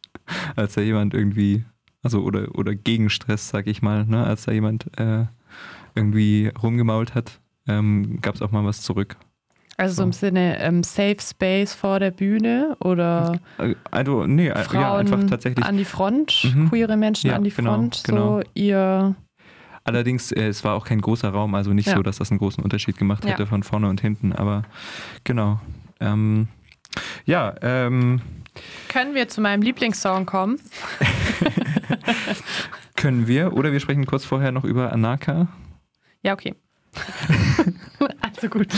als 0.56 0.74
da 0.74 0.80
jemand 0.80 1.14
irgendwie, 1.14 1.64
also 2.02 2.22
oder, 2.22 2.54
oder 2.54 2.74
gegen 2.74 3.10
Stress, 3.10 3.48
sag 3.48 3.66
ich 3.66 3.82
mal, 3.82 4.04
ne? 4.04 4.24
als 4.24 4.44
da 4.44 4.52
jemand 4.52 4.86
äh, 4.98 5.24
irgendwie 5.94 6.50
rumgemault 6.62 7.14
hat 7.14 7.40
ähm, 7.68 8.20
gab 8.20 8.34
es 8.34 8.42
auch 8.42 8.50
mal 8.50 8.64
was 8.64 8.82
zurück. 8.82 9.16
Also 9.78 9.96
so, 9.96 10.02
im 10.04 10.12
Sinne 10.12 10.58
ähm, 10.60 10.82
Safe 10.82 11.18
Space 11.20 11.74
vor 11.74 12.00
der 12.00 12.10
Bühne 12.10 12.76
oder 12.80 13.38
äh, 13.58 13.74
also 13.90 14.26
nee, 14.26 14.48
äh, 14.48 14.62
Frauen 14.62 14.80
ja, 14.80 14.96
einfach 14.96 15.22
tatsächlich 15.26 15.64
an 15.64 15.76
die 15.76 15.84
Front, 15.84 16.50
mhm. 16.54 16.70
queere 16.70 16.96
Menschen 16.96 17.28
ja, 17.28 17.36
an 17.36 17.44
die 17.44 17.50
genau, 17.50 17.74
Front, 17.74 18.02
genau. 18.04 18.40
so 18.40 18.48
ihr 18.54 19.14
Allerdings, 19.84 20.32
äh, 20.32 20.48
es 20.48 20.64
war 20.64 20.74
auch 20.74 20.84
kein 20.84 21.00
großer 21.00 21.28
Raum, 21.28 21.54
also 21.54 21.72
nicht 21.72 21.86
ja. 21.86 21.94
so, 21.94 22.02
dass 22.02 22.18
das 22.18 22.30
einen 22.30 22.38
großen 22.38 22.62
Unterschied 22.64 22.98
gemacht 22.98 23.24
hätte 23.24 23.46
von 23.46 23.62
vorne 23.62 23.88
und 23.88 24.00
hinten, 24.00 24.32
aber 24.32 24.62
genau. 25.22 25.60
Ähm, 26.00 26.48
ja, 27.24 27.54
ähm, 27.62 28.20
können 28.88 29.14
wir 29.14 29.28
zu 29.28 29.40
meinem 29.40 29.62
Lieblingssong 29.62 30.26
kommen? 30.26 30.58
können 32.96 33.28
wir, 33.28 33.52
oder 33.52 33.70
wir 33.70 33.78
sprechen 33.78 34.06
kurz 34.06 34.24
vorher 34.24 34.50
noch 34.50 34.64
über 34.64 34.92
Anaka. 34.92 35.46
Ja, 36.22 36.32
okay. 36.32 36.54
also 38.20 38.48
gut. 38.48 38.68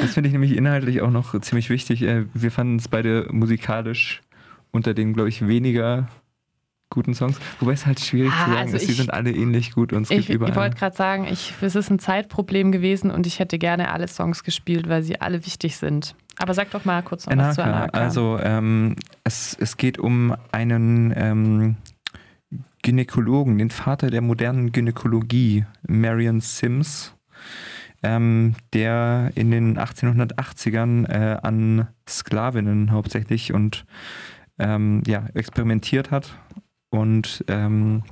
Das 0.00 0.14
finde 0.14 0.28
ich 0.28 0.32
nämlich 0.32 0.56
inhaltlich 0.56 1.00
auch 1.00 1.10
noch 1.10 1.38
ziemlich 1.40 1.70
wichtig. 1.70 2.02
Äh, 2.02 2.26
wir 2.34 2.50
fanden 2.50 2.76
es 2.76 2.88
beide 2.88 3.28
musikalisch 3.30 4.22
unter 4.70 4.94
den, 4.94 5.14
glaube 5.14 5.28
ich, 5.28 5.46
weniger 5.46 6.08
guten 6.90 7.14
Songs. 7.14 7.38
Wobei 7.60 7.72
es 7.72 7.86
halt 7.86 8.00
schwierig 8.00 8.32
ah, 8.32 8.44
zu 8.44 8.50
sagen 8.50 8.60
also 8.62 8.76
ist, 8.76 8.88
die 8.88 8.92
sind 8.92 9.12
alle 9.12 9.30
ähnlich 9.30 9.72
gut 9.72 9.92
und 9.92 10.02
es 10.02 10.10
ich, 10.10 10.26
gibt 10.26 10.30
überall. 10.30 10.50
Ich 10.50 10.56
wollte 10.56 10.76
gerade 10.76 10.96
sagen, 10.96 11.26
ich, 11.30 11.54
es 11.60 11.74
ist 11.74 11.90
ein 11.90 11.98
Zeitproblem 11.98 12.72
gewesen 12.72 13.10
und 13.10 13.26
ich 13.26 13.38
hätte 13.38 13.58
gerne 13.58 13.92
alle 13.92 14.08
Songs 14.08 14.42
gespielt, 14.42 14.88
weil 14.88 15.02
sie 15.02 15.20
alle 15.20 15.44
wichtig 15.44 15.76
sind. 15.76 16.14
Aber 16.38 16.54
sag 16.54 16.70
doch 16.70 16.84
mal 16.84 17.02
kurz 17.02 17.26
noch 17.26 17.32
Anaka, 17.32 17.48
was 17.48 17.54
zu 17.56 17.62
Anaka. 17.64 17.98
Also 17.98 18.38
ähm, 18.42 18.96
es, 19.24 19.56
es 19.60 19.76
geht 19.76 19.98
um 19.98 20.34
einen 20.52 21.12
ähm, 21.16 21.76
Gynäkologen, 22.82 23.58
den 23.58 23.70
Vater 23.70 24.08
der 24.10 24.22
modernen 24.22 24.72
Gynäkologie, 24.72 25.66
Marion 25.86 26.40
Sims 26.40 27.14
ähm, 28.02 28.54
der 28.72 29.32
in 29.34 29.50
den 29.50 29.78
1880ern 29.78 31.08
äh, 31.08 31.38
an 31.42 31.88
Sklavinnen 32.08 32.92
hauptsächlich 32.92 33.52
und 33.52 33.84
ähm, 34.58 35.02
ja, 35.06 35.26
experimentiert 35.34 36.10
hat. 36.10 36.36
Und 36.90 37.44
ähm, 37.48 38.02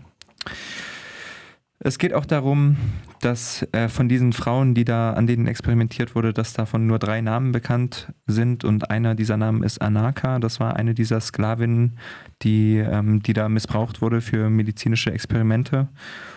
es 1.78 1.98
geht 1.98 2.14
auch 2.14 2.24
darum, 2.24 2.76
dass 3.20 3.66
äh, 3.72 3.88
von 3.88 4.08
diesen 4.08 4.32
Frauen, 4.32 4.74
die 4.74 4.84
da 4.84 5.12
an 5.12 5.26
denen 5.26 5.46
experimentiert 5.46 6.14
wurde, 6.14 6.32
dass 6.32 6.54
davon 6.54 6.86
nur 6.86 6.98
drei 6.98 7.20
Namen 7.20 7.52
bekannt 7.52 8.12
sind 8.26 8.64
und 8.64 8.90
einer 8.90 9.14
dieser 9.14 9.36
Namen 9.36 9.62
ist 9.62 9.82
Anaka. 9.82 10.38
Das 10.38 10.58
war 10.58 10.76
eine 10.76 10.94
dieser 10.94 11.20
Sklavinnen, 11.20 11.98
die, 12.42 12.76
ähm, 12.76 13.22
die 13.22 13.34
da 13.34 13.48
missbraucht 13.48 14.00
wurde 14.00 14.20
für 14.20 14.48
medizinische 14.48 15.12
Experimente 15.12 15.88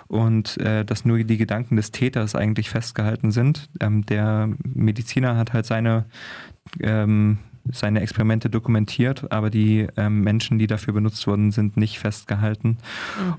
und 0.07 0.57
äh, 0.57 0.83
dass 0.83 1.05
nur 1.05 1.19
die 1.19 1.37
Gedanken 1.37 1.77
des 1.77 1.91
Täters 1.91 2.35
eigentlich 2.35 2.69
festgehalten 2.69 3.31
sind. 3.31 3.69
Ähm, 3.79 4.05
der 4.05 4.49
Mediziner 4.63 5.37
hat 5.37 5.53
halt 5.53 5.65
seine 5.65 6.05
ähm, 6.81 7.39
seine 7.71 8.01
Experimente 8.01 8.49
dokumentiert, 8.49 9.31
aber 9.31 9.49
die 9.49 9.87
ähm, 9.95 10.21
Menschen, 10.21 10.57
die 10.57 10.67
dafür 10.67 10.93
benutzt 10.93 11.27
wurden, 11.27 11.51
sind 11.51 11.77
nicht 11.77 11.99
festgehalten. 11.99 12.77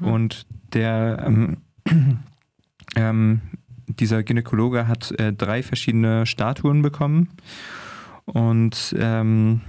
Mhm. 0.00 0.06
Und 0.06 0.46
der 0.72 1.24
ähm, 1.26 1.56
ähm, 2.96 3.40
dieser 3.86 4.22
Gynäkologe 4.22 4.86
hat 4.86 5.10
äh, 5.12 5.32
drei 5.32 5.62
verschiedene 5.62 6.26
Statuen 6.26 6.82
bekommen. 6.82 7.28
Und 8.24 8.94
ähm, 8.98 9.62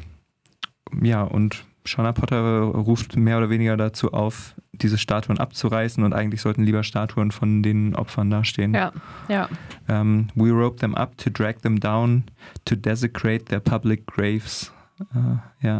ja, 1.01 1.23
und 1.23 1.65
Shauna 1.85 2.11
Potter 2.11 2.61
ruft 2.61 3.15
mehr 3.15 3.37
oder 3.37 3.49
weniger 3.49 3.75
dazu 3.75 4.13
auf, 4.13 4.55
diese 4.71 4.97
Statuen 4.97 5.39
abzureißen 5.39 6.03
und 6.03 6.13
eigentlich 6.13 6.41
sollten 6.41 6.63
lieber 6.63 6.83
Statuen 6.83 7.31
von 7.31 7.63
den 7.63 7.95
Opfern 7.95 8.29
dastehen. 8.29 8.73
Ja, 8.73 8.91
ja. 9.27 9.49
Um, 9.87 9.95
ähm, 9.95 10.27
we 10.35 10.51
rope 10.51 10.77
them 10.77 10.95
up 10.95 11.17
to 11.17 11.29
drag 11.29 11.61
them 11.61 11.79
down, 11.79 12.23
to 12.65 12.75
desecrate 12.75 13.45
their 13.45 13.59
public 13.59 14.05
graves. 14.05 14.71
Uh, 15.15 15.37
ja. 15.61 15.79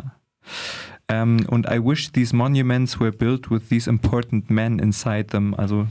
Um, 1.08 1.40
ähm, 1.40 1.46
und 1.48 1.68
I 1.68 1.80
wish 1.84 2.12
these 2.12 2.36
monuments 2.36 3.00
were 3.00 3.12
built 3.12 3.52
with 3.52 3.70
these 3.70 3.90
important 3.90 4.50
men 4.50 4.80
inside 4.80 5.26
them. 5.28 5.54
Also 5.54 5.88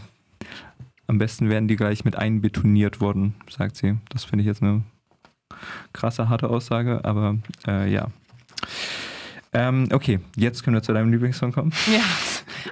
am 1.11 1.19
besten 1.19 1.51
wären 1.51 1.67
die 1.67 1.75
gleich 1.75 2.05
mit 2.05 2.15
einbetoniert 2.15 3.01
worden, 3.01 3.35
sagt 3.51 3.77
sie. 3.77 3.99
Das 4.11 4.23
finde 4.23 4.43
ich 4.43 4.47
jetzt 4.47 4.63
eine 4.63 4.85
krasse, 5.93 6.29
harte 6.29 6.49
Aussage, 6.49 7.05
aber 7.05 7.37
äh, 7.67 7.93
ja. 7.93 8.07
Ähm, 9.53 9.89
okay, 9.93 10.21
jetzt 10.37 10.63
können 10.63 10.77
wir 10.77 10.83
zu 10.85 10.93
deinem 10.93 11.11
Lieblingssong 11.11 11.51
kommen. 11.51 11.73
Ja, 11.93 12.05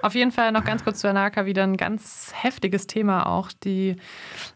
auf 0.03 0.15
jeden 0.15 0.31
Fall 0.31 0.53
noch 0.53 0.65
ganz 0.65 0.85
kurz 0.85 1.01
zu 1.01 1.09
Anaka 1.09 1.47
wieder 1.47 1.65
ein 1.65 1.77
ganz 1.77 2.33
heftiges 2.33 2.87
Thema 2.87 3.27
auch. 3.27 3.51
Die, 3.51 3.97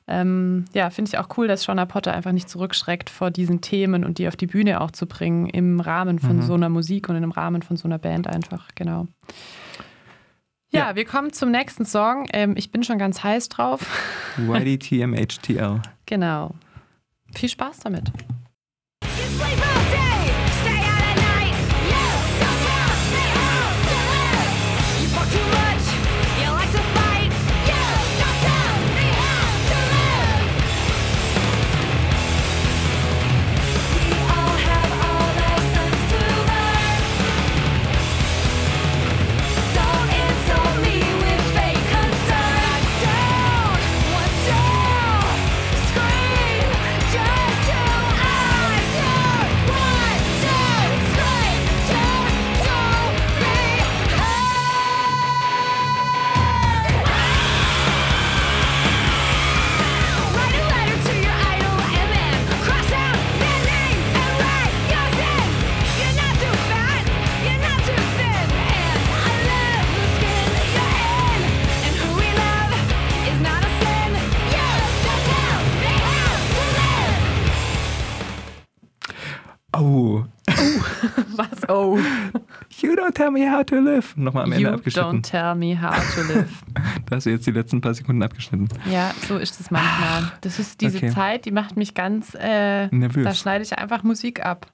ähm, 0.07 0.66
ja, 0.72 0.91
finde 0.91 1.09
ich 1.09 1.18
auch 1.18 1.37
cool, 1.37 1.49
dass 1.49 1.64
Shona 1.64 1.85
Potter 1.85 2.14
einfach 2.14 2.30
nicht 2.30 2.49
zurückschreckt 2.49 3.11
vor 3.11 3.33
diesen 3.33 3.62
Themen 3.62 4.05
und 4.05 4.18
die 4.18 4.28
auf 4.28 4.37
die 4.37 4.47
Bühne 4.47 4.80
auch 4.80 4.93
zu 4.93 5.07
bringen 5.07 5.47
im 5.47 5.80
Rahmen 5.80 6.20
von 6.20 6.37
mhm. 6.37 6.43
so 6.43 6.55
einer 6.55 6.68
Musik 6.68 7.09
und 7.09 7.16
im 7.16 7.33
Rahmen 7.33 7.62
von 7.62 7.76
so 7.76 7.89
einer 7.89 7.99
Band 7.99 8.28
einfach, 8.28 8.68
genau. 8.76 9.09
Ja, 10.72 10.88
ja. 10.88 10.96
wir 10.96 11.04
kommen 11.04 11.32
zum 11.32 11.50
nächsten 11.50 11.84
Song. 11.84 12.26
Ähm, 12.32 12.54
ich 12.56 12.70
bin 12.70 12.82
schon 12.82 12.98
ganz 12.98 13.22
heiß 13.22 13.48
drauf. 13.48 13.86
YDTMHTL. 14.38 15.82
genau. 16.06 16.54
Viel 17.34 17.48
Spaß 17.48 17.80
damit. 17.80 18.12
Was? 81.36 81.68
Oh. 81.68 81.98
You 82.80 82.94
don't 82.94 83.14
tell 83.14 83.30
me 83.30 83.48
how 83.48 83.64
to 83.64 83.80
live. 83.80 84.14
Nochmal 84.16 84.44
am 84.44 84.52
Ende 84.52 84.68
you 84.68 84.74
abgeschnitten. 84.74 85.22
Don't 85.22 85.30
tell 85.30 85.54
me 85.54 85.74
how 85.74 85.94
to 86.14 86.22
live. 86.32 86.50
da 87.06 87.16
hast 87.16 87.26
du 87.26 87.30
jetzt 87.30 87.46
die 87.46 87.52
letzten 87.52 87.80
paar 87.80 87.94
Sekunden 87.94 88.22
abgeschnitten. 88.22 88.68
Ja, 88.90 89.12
so 89.26 89.38
ist 89.38 89.60
es 89.60 89.70
manchmal. 89.70 90.32
Das 90.42 90.58
ist 90.58 90.80
diese 90.80 90.98
okay. 90.98 91.10
Zeit, 91.10 91.44
die 91.46 91.52
macht 91.52 91.76
mich 91.76 91.94
ganz 91.94 92.36
äh, 92.38 92.88
nervös. 92.88 93.24
Da 93.24 93.34
schneide 93.34 93.64
ich 93.64 93.78
einfach 93.78 94.02
Musik 94.02 94.44
ab. 94.44 94.66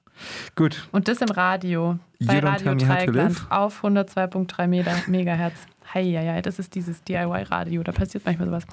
Gut. 0.55 0.87
Und 0.91 1.07
das 1.07 1.19
im 1.19 1.29
Radio. 1.29 1.97
Bei 2.19 2.39
you 2.39 2.45
Radio 2.45 2.75
Dreieckland 2.75 3.47
auf 3.49 3.83
102.3 3.83 5.09
Megahertz. 5.09 5.55
Heieiei, 5.93 6.41
das 6.41 6.59
ist 6.59 6.75
dieses 6.75 7.03
DIY-Radio, 7.03 7.83
da 7.83 7.91
passiert 7.91 8.25
manchmal 8.25 8.47
sowas. 8.47 8.65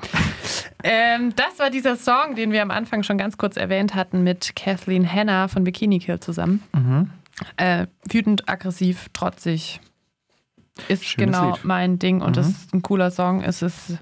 ähm, 0.85 1.33
das 1.37 1.59
war 1.59 1.71
dieser 1.71 1.97
Song, 1.97 2.35
den 2.35 2.53
wir 2.53 2.63
am 2.63 2.71
Anfang 2.71 3.03
schon 3.03 3.19
ganz 3.19 3.39
kurz 3.39 3.57
erwähnt 3.57 3.95
hatten 3.95 4.23
mit 4.23 4.55
Kathleen 4.57 5.11
Hanna 5.11 5.49
von 5.49 5.65
Bikini 5.65 5.99
Kill 5.99 6.21
zusammen. 6.21 6.63
Mhm. 6.75 7.11
Äh, 7.57 7.87
wütend, 8.09 8.49
aggressiv, 8.49 9.09
trotzig. 9.13 9.81
Ist 10.89 11.05
Schönes 11.05 11.37
genau 11.37 11.53
Lied. 11.53 11.65
mein 11.65 11.99
Ding 11.99 12.21
und 12.21 12.31
mhm. 12.31 12.35
das 12.35 12.49
ist 12.49 12.75
ein 12.75 12.83
cooler 12.83 13.11
Song. 13.11 13.43
Es 13.43 13.63
ist, 13.63 13.99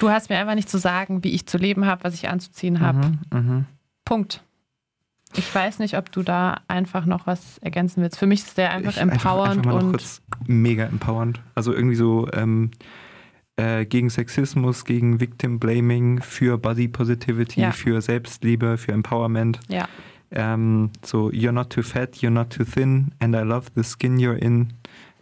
du 0.00 0.10
hast 0.10 0.30
mir 0.30 0.38
einfach 0.38 0.54
nicht 0.54 0.70
zu 0.70 0.78
sagen, 0.78 1.22
wie 1.22 1.32
ich 1.32 1.46
zu 1.46 1.58
leben 1.58 1.84
habe, 1.86 2.04
was 2.04 2.14
ich 2.14 2.28
anzuziehen 2.28 2.80
habe. 2.80 3.08
Mhm. 3.08 3.18
mhm. 3.30 3.64
Punkt. 4.04 4.42
Ich 5.34 5.54
weiß 5.54 5.78
nicht, 5.78 5.96
ob 5.96 6.12
du 6.12 6.22
da 6.22 6.60
einfach 6.68 7.06
noch 7.06 7.26
was 7.26 7.58
ergänzen 7.58 8.02
willst. 8.02 8.18
Für 8.18 8.26
mich 8.26 8.40
ist 8.40 8.58
der 8.58 8.70
einfach 8.70 8.92
ich 8.92 9.00
empowernd 9.00 9.66
einfach, 9.66 9.82
einfach 9.82 9.88
und 9.88 10.48
mega 10.48 10.84
empowernd. 10.84 11.40
Also 11.54 11.72
irgendwie 11.72 11.96
so 11.96 12.28
ähm, 12.32 12.70
äh, 13.56 13.86
gegen 13.86 14.10
Sexismus, 14.10 14.84
gegen 14.84 15.20
Victim 15.20 15.58
Blaming, 15.58 16.20
für 16.20 16.58
Body 16.58 16.88
Positivity, 16.88 17.62
ja. 17.62 17.72
für 17.72 18.00
Selbstliebe, 18.00 18.76
für 18.76 18.92
Empowerment. 18.92 19.60
Ja. 19.68 19.88
Ähm, 20.30 20.90
so, 21.04 21.28
you're 21.28 21.52
not 21.52 21.70
too 21.70 21.82
fat, 21.82 22.16
you're 22.16 22.30
not 22.30 22.50
too 22.50 22.64
thin, 22.64 23.12
and 23.20 23.34
I 23.34 23.40
love 23.40 23.70
the 23.74 23.82
skin 23.82 24.18
you're 24.18 24.38
in, 24.38 24.72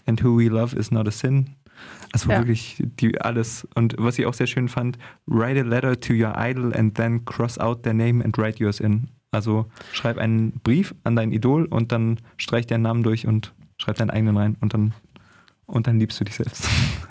and 0.06 0.22
who 0.22 0.38
we 0.38 0.48
love 0.48 0.76
is 0.76 0.90
not 0.90 1.08
a 1.08 1.10
sin. 1.10 1.56
Also 2.12 2.30
ja. 2.30 2.38
wirklich 2.38 2.82
die, 3.00 3.20
alles. 3.20 3.66
Und 3.74 3.94
was 3.98 4.18
ich 4.18 4.26
auch 4.26 4.34
sehr 4.34 4.46
schön 4.46 4.68
fand, 4.68 4.98
write 5.26 5.60
a 5.60 5.64
letter 5.64 5.98
to 5.98 6.12
your 6.12 6.34
idol 6.36 6.72
and 6.74 6.96
then 6.96 7.24
cross 7.24 7.58
out 7.58 7.82
their 7.82 7.94
name 7.94 8.22
and 8.22 8.36
write 8.38 8.58
yours 8.58 8.80
in. 8.80 9.08
Also 9.32 9.66
schreib 9.92 10.18
einen 10.18 10.52
Brief 10.60 10.94
an 11.04 11.14
dein 11.14 11.32
Idol 11.32 11.66
und 11.66 11.92
dann 11.92 12.18
streich 12.36 12.66
deinen 12.66 12.82
Namen 12.82 13.02
durch 13.02 13.26
und 13.26 13.52
schreib 13.78 13.96
deinen 13.96 14.10
eigenen 14.10 14.36
rein 14.36 14.56
und 14.60 14.74
dann, 14.74 14.92
und 15.66 15.86
dann 15.86 16.00
liebst 16.00 16.18
du 16.20 16.24
dich 16.24 16.34
selbst. 16.34 16.68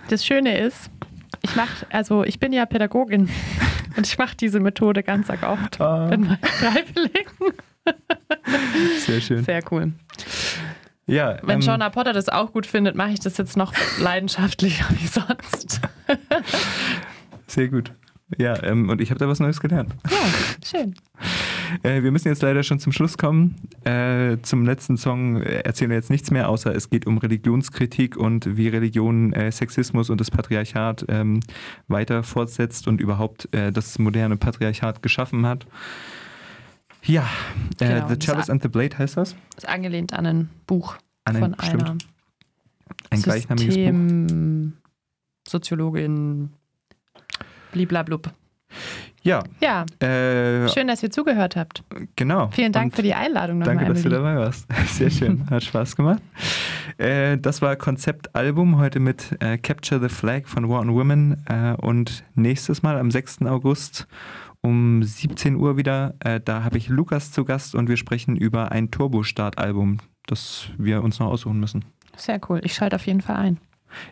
Das 0.09 0.25
Schöne 0.25 0.57
ist, 0.57 0.91
ich 1.41 1.55
mache, 1.55 1.85
also 1.91 2.23
ich 2.23 2.39
bin 2.39 2.51
ja 2.51 2.65
Pädagogin 2.65 3.29
und 3.97 4.05
ich 4.05 4.17
mache 4.17 4.35
diese 4.35 4.59
Methode 4.59 5.03
ganz 5.03 5.29
arg 5.29 5.43
oft 5.43 5.79
ah. 5.79 6.07
mit 6.09 6.19
meinen 6.19 6.39
Freiwilligen. 6.41 7.53
Sehr 8.99 9.21
schön. 9.21 9.43
Sehr 9.43 9.61
cool. 9.71 9.93
Ja, 11.09 11.39
Wenn 11.41 11.55
ähm, 11.55 11.61
Shauna 11.63 11.89
Potter 11.89 12.13
das 12.13 12.29
auch 12.29 12.51
gut 12.51 12.67
findet, 12.67 12.95
mache 12.95 13.11
ich 13.11 13.19
das 13.19 13.37
jetzt 13.37 13.57
noch 13.57 13.73
leidenschaftlicher 13.99 14.85
wie 14.91 15.07
sonst. 15.07 15.81
Sehr 17.47 17.67
gut. 17.67 17.93
Ja, 18.37 18.61
ähm, 18.63 18.89
und 18.89 19.01
ich 19.01 19.09
habe 19.09 19.19
da 19.19 19.27
was 19.27 19.39
Neues 19.39 19.59
gelernt. 19.59 19.91
Ja, 20.07 20.17
schön. 20.63 20.93
Äh, 21.83 22.03
wir 22.03 22.11
müssen 22.11 22.27
jetzt 22.27 22.41
leider 22.41 22.63
schon 22.63 22.79
zum 22.79 22.91
Schluss 22.91 23.17
kommen. 23.17 23.55
Äh, 23.83 24.37
zum 24.41 24.65
letzten 24.65 24.97
Song 24.97 25.41
erzählen 25.41 25.89
wir 25.91 25.97
jetzt 25.97 26.09
nichts 26.09 26.31
mehr, 26.31 26.49
außer 26.49 26.73
es 26.75 26.89
geht 26.89 27.05
um 27.05 27.17
Religionskritik 27.17 28.17
und 28.17 28.57
wie 28.57 28.67
Religion 28.67 29.33
äh, 29.33 29.51
Sexismus 29.51 30.09
und 30.09 30.19
das 30.21 30.31
Patriarchat 30.31 31.05
ähm, 31.09 31.39
weiter 31.87 32.23
fortsetzt 32.23 32.87
und 32.87 33.01
überhaupt 33.01 33.53
äh, 33.53 33.71
das 33.71 33.99
moderne 33.99 34.37
Patriarchat 34.37 35.01
geschaffen 35.01 35.45
hat. 35.45 35.65
Ja, 37.03 37.27
äh, 37.79 37.87
genau, 37.87 38.07
The 38.09 38.19
Chalice 38.19 38.49
and 38.49 38.61
the 38.61 38.67
Blade 38.67 38.97
heißt 38.97 39.17
das? 39.17 39.35
Ist 39.55 39.67
angelehnt 39.67 40.13
an 40.13 40.25
ein 40.25 40.49
Buch 40.67 40.97
an 41.25 41.35
ein, 41.35 41.41
von 41.41 41.55
stimmt. 41.61 41.83
einer 41.83 41.97
ein 43.09 43.21
gleichnamiges 43.21 43.75
Buch. 43.75 44.73
Soziologin 45.47 46.51
bliblablub. 47.71 48.31
Ja. 49.23 49.43
Ja. 49.61 49.85
Äh, 49.99 50.69
schön, 50.69 50.87
dass 50.87 51.03
ihr 51.03 51.11
zugehört 51.11 51.55
habt. 51.55 51.83
Genau. 52.15 52.49
Vielen 52.51 52.71
Dank 52.71 52.91
Und 52.91 52.95
für 52.95 53.01
die 53.01 53.13
Einladung 53.13 53.59
nochmal. 53.59 53.75
Danke, 53.75 53.93
dass 53.93 54.03
du 54.03 54.09
dabei 54.09 54.35
warst. 54.35 54.67
Sehr 54.87 55.09
schön. 55.09 55.49
Hat 55.49 55.63
Spaß 55.63 55.95
gemacht. 55.95 56.21
Äh, 56.97 57.37
das 57.37 57.61
war 57.61 57.75
Konzeptalbum 57.75 58.77
heute 58.77 58.99
mit 58.99 59.35
äh, 59.41 59.57
Capture 59.57 60.01
the 60.01 60.09
Flag 60.09 60.45
von 60.45 60.69
War 60.69 60.81
on 60.81 60.93
Women. 60.93 61.43
Äh, 61.47 61.75
und 61.81 62.23
nächstes 62.35 62.81
Mal 62.81 62.97
am 62.97 63.11
6. 63.11 63.43
August 63.43 64.07
um 64.61 65.03
17 65.03 65.55
Uhr 65.55 65.77
wieder. 65.77 66.15
Äh, 66.19 66.39
da 66.43 66.63
habe 66.63 66.77
ich 66.77 66.89
Lukas 66.89 67.31
zu 67.31 67.45
Gast 67.45 67.75
und 67.75 67.89
wir 67.89 67.97
sprechen 67.97 68.35
über 68.35 68.71
ein 68.71 68.91
Turbo-Start-Album, 68.91 69.97
das 70.27 70.69
wir 70.77 71.03
uns 71.03 71.19
noch 71.19 71.27
aussuchen 71.27 71.59
müssen. 71.59 71.85
Sehr 72.15 72.39
cool. 72.49 72.59
Ich 72.63 72.73
schalte 72.73 72.95
auf 72.95 73.05
jeden 73.05 73.21
Fall 73.21 73.37
ein. 73.37 73.57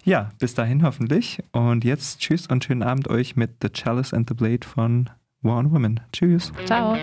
Ja, 0.03 0.29
bis 0.39 0.53
dahin 0.53 0.83
hoffentlich. 0.83 1.43
Und 1.51 1.83
jetzt 1.83 2.19
tschüss 2.19 2.47
und 2.47 2.63
schönen 2.63 2.83
Abend 2.83 3.09
euch 3.09 3.35
mit 3.35 3.57
The 3.61 3.69
Chalice 3.69 4.13
and 4.13 4.27
the 4.27 4.35
Blade 4.35 4.65
von 4.67 5.09
One 5.43 5.71
Woman. 5.71 5.99
Tschüss. 6.11 6.51
Ciao. 6.65 6.97